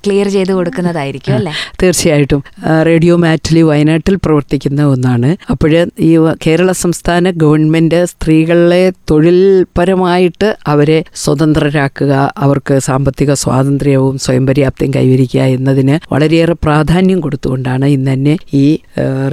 ക്ലിയർ 0.04 0.28
ചെയ്ത് 0.34 0.52
കൊടുക്കുന്നതായിരിക്കും 0.58 1.34
അല്ലേ? 1.38 1.52
തീർച്ചയായിട്ടും. 1.82 2.40
റേഡിയോ 2.88 3.14
മാറ്റിലി 3.24 3.62
വയനാട്ടിൽ 3.70 4.16
പ്രവർത്തിക്കുന്ന 4.26 4.82
ഒന്നാണ്. 4.94 5.30
അപ്പോൾ 5.52 5.72
ഈ 6.08 6.10
കേരള 6.46 6.72
സംസ്ഥാന 6.82 7.30
ഗവൺമെന്റ് 7.42 8.00
സ്ത്രീകളെ 8.12 8.82
തൊഴിൽപരമായിട്ട് 9.10 10.48
അവരെ 10.72 10.98
സ്വതന്ത്രരാക്കുക 11.22 12.12
അവർക്ക് 12.46 12.78
സാമ്പത്തിക 12.88 13.32
സ്വാതന്ത്ര്യവും 13.42 14.14
സ്വയം 14.24 14.46
പര്യാപ്തിയും 14.46 14.92
കൈവരിക്കുക 14.96 15.42
എന്നതിന് 15.56 15.96
വളരെയേറെ 16.12 16.56
പ്രാധാന്യം 16.66 17.20
കൊടുത്തുകൊണ്ടാണ് 17.20 17.86
ഇന്ന് 17.96 18.12
തന്നെ 18.12 18.34
ഈ 18.54 18.66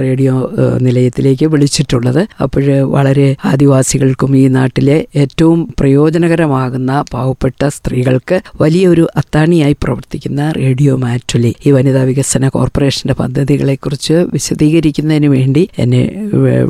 റേഡിയോ 0.04 0.34
നിലയത്തിലേക്ക് 0.86 1.46
വിളിച്ചിട്ടുള്ളത്. 1.54 2.22
അപ്പോൾ 2.40 2.64
വളരെ 2.96 3.28
ആദിവാസികൾക്കും 3.44 4.32
ഈ 4.36 4.44
നാട്ടിലെ 4.58 4.98
ഏറ്റവും 5.22 5.60
പ്രയോജനകരമാകുന്ന 5.80 6.92
പാവപ്പെട്ട 7.12 7.68
സ്ത്രീകൾക്ക് 7.76 8.36
വലിയൊരു 8.60 9.06
അത്താണിയായി 9.16 9.76
പ്രവർത്തിക്കുന്ന 9.84 10.42
റേഡിയോ 10.60 10.92
മാറ്റുലി. 11.04 11.52
ഈ 11.66 11.70
വനിതാ 11.76 12.02
വികസന 12.10 12.48
കോർപ്പറേഷന്റെ 12.56 13.14
പദ്ധതികളെക്കുറിച്ച് 13.20 14.16
വിശദീകരിക്കുന്നതിന് 14.34 15.28
വേണ്ടി 15.36 15.62
എന്നെ 15.84 16.02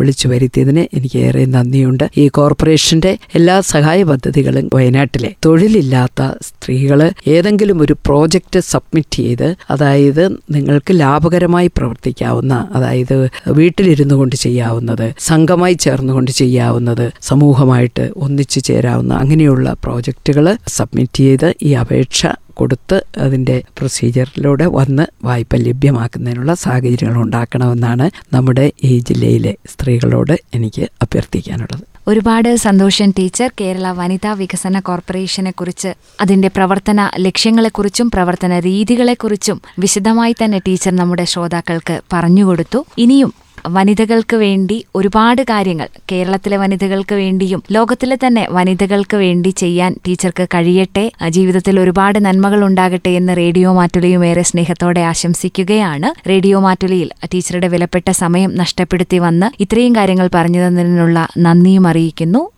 വിളിച്ചു 0.01 0.27
വരുത്തിയതിന് 0.33 0.85
എനിക്ക് 0.97 1.19
ഏറെ 1.27 1.45
നന്ദിയുണ്ട്. 1.57 2.07
ഈ 2.23 2.25
കോർപ്പറേഷന്റെ 2.39 3.13
എല്ലാ 3.35 3.57
സഹായ 3.73 3.99
പദ്ധതികളും 4.11 4.69
വയനാട്ടിലെ 4.77 5.31
തൊഴിലില്ലാത്ത 5.47 6.23
സ്ത്രീകൾ 6.49 7.01
ഏതെങ്കിലും 7.35 7.79
ഒരു 7.85 7.95
പ്രോജക്റ്റ് 8.07 8.61
സബ്മിറ്റ് 8.73 9.17
ചെയ്ത് 9.21 9.49
അതായത് 9.71 10.25
നിങ്ങൾക്ക് 10.57 10.93
ലാഭകരമായി 11.01 11.69
പ്രവർത്തിക്കാവുന്ന 11.79 12.55
അതായത് 12.77 13.17
വീട്ടിലിരുന്നു 13.59 14.15
കൊണ്ട് 14.15 14.37
ചെയ്യാവുന്നത് 14.37 15.07
സംഘമായി 15.29 15.77
ചേർന്നുകൊണ്ട് 15.85 16.31
ചെയ്യാവുന്നത് 16.41 17.07
സമൂഹമായിട്ട് 17.23 18.07
ഒന്നിച്ചു 18.17 18.61
ചേരാവുന്ന 18.69 19.15
അങ്ങനെയുള്ള 19.15 19.77
പ്രോജക്റ്റുകൾ 19.85 20.47
സബ്മിറ്റ് 20.77 21.23
ചെയ്ത് 21.23 21.49
ഈ 21.63 21.73
അപേക്ഷ 21.75 22.21
കൊടുത്ത് 22.57 22.99
അതിന്റെ 23.19 23.57
പ്രൊസീജിയറിലൂടെ 23.79 24.67
വന്ന് 24.77 25.07
വായ്പ 25.25 25.57
ലഭ്യമാക്കുന്നതിനുള്ള 25.57 26.55
സാഹചര്യങ്ങൾ 26.55 27.19
ഉണ്ടാക്കണമെന്നാണ് 27.23 28.07
നമ്മുടെ 28.35 28.73
ഈ 28.85 28.93
ജില്ലയിലെ 28.99 29.53
സ്ത്രീകളോട് 29.73 30.35
എനിക്ക് 30.55 30.87
അഭ്യർത്ഥിക്കാനുള്ളത്. 31.03 31.85
ഒരുപാട് 32.09 32.49
സന്തോഷം 32.57 33.11
ടീച്ചർ. 33.19 33.49
കേരള 33.61 33.87
വനിതാ 33.93 34.33
വികസന 34.33 34.81
കോർപ്പറേഷനെ 34.81 35.51
കുറിച്ച് 35.51 35.91
അതിന്റെ 36.21 36.49
പ്രവർത്തന 36.49 37.11
ലക്ഷ്യങ്ങളെക്കുറിച്ചും 37.19 38.11
പ്രവർത്തന 38.11 38.59
രീതികളെക്കുറിച്ചും 38.59 39.59
വിശദമായി 39.79 40.35
തന്നെ 40.43 40.59
ടീച്ചർ 40.67 40.95
നമ്മുടെ 40.97 41.25
ശ്രോതാക്കൾക്ക് 41.25 42.01
പറഞ്ഞുകൊടുത്തു 42.13 42.81
ഇനിയും 42.99 43.33
വനിതകൾക്ക് 43.69 44.37
വേണ്ടി 44.37 44.85
ഒരുപാട് 44.95 45.43
കാര്യങ്ങൾ. 45.43 45.89
കേരളത്തിലെ 46.13 46.57
വനിതകൾക്ക് 46.57 47.15
വേണ്ടിയും 47.15 47.63
ലോകത്തിലെ 47.73 48.19
തന്നെ 48.27 48.47
വനിതകൾക്ക് 48.51 49.17
വേണ്ടി 49.17 49.49
ചെയ്യാൻ 49.49 49.97
ടീച്ചർക്ക് 50.09 50.49
കഴിയട്ടെ. 50.55 51.13
ജീവിതത്തിൽ 51.29 51.81
ഒരുപാട് 51.81 52.25
നന്മകൾ 52.25 52.65
ഉണ്ടാകട്ടെ 52.65 53.11
എന്ന് 53.11 53.37
റേഡിയോ 53.37 53.73
മാറ്റുലിയും 53.73 54.27
ഏറെ 54.27 54.43
സ്നേഹത്തോടെ 54.43 55.01
ആശംസിക്കുകയാണ്. 55.01 56.29
റേഡിയോ 56.29 56.61
മാറ്റുലിയിൽ 56.61 57.11
ടീച്ചറുടെ 57.35 57.69
വിലപ്പെട്ട 57.69 58.11
സമയം 58.11 58.57
നഷ്ടപ്പെടുത്തി 58.57 59.19
വന്ന് 59.19 59.63
ഇത്രയും 59.63 59.97
കാര്യങ്ങൾ 59.97 60.31
പറഞ്ഞു 60.35 60.67
തന്നതിനുള്ള 60.67 61.29
നന്ദിയും 61.39 61.87
അറിയിക്കുന്നു. 61.87 62.51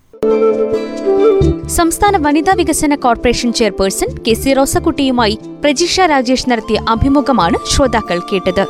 സംസ്ഥാന 1.67 2.17
വനിതാ 2.17 2.53
വികസന 2.53 2.95
കോർപ്പറേഷൻ 2.95 3.53
ചെയർപേഴ്സൺ 3.53 4.09
കെ 4.29 4.35
സി 4.35 4.53
റോസക്കുട്ടിയുമായി 4.53 5.39
പ്രജിഷ 5.63 6.01
രാജേഷ് 6.01 6.51
നടത്തിയ 6.51 6.81
അഭിമുഖമാണ് 6.89 7.57
ശ്രോതാക്കൾ 7.71 8.19
കേട്ടത്. 8.19 8.67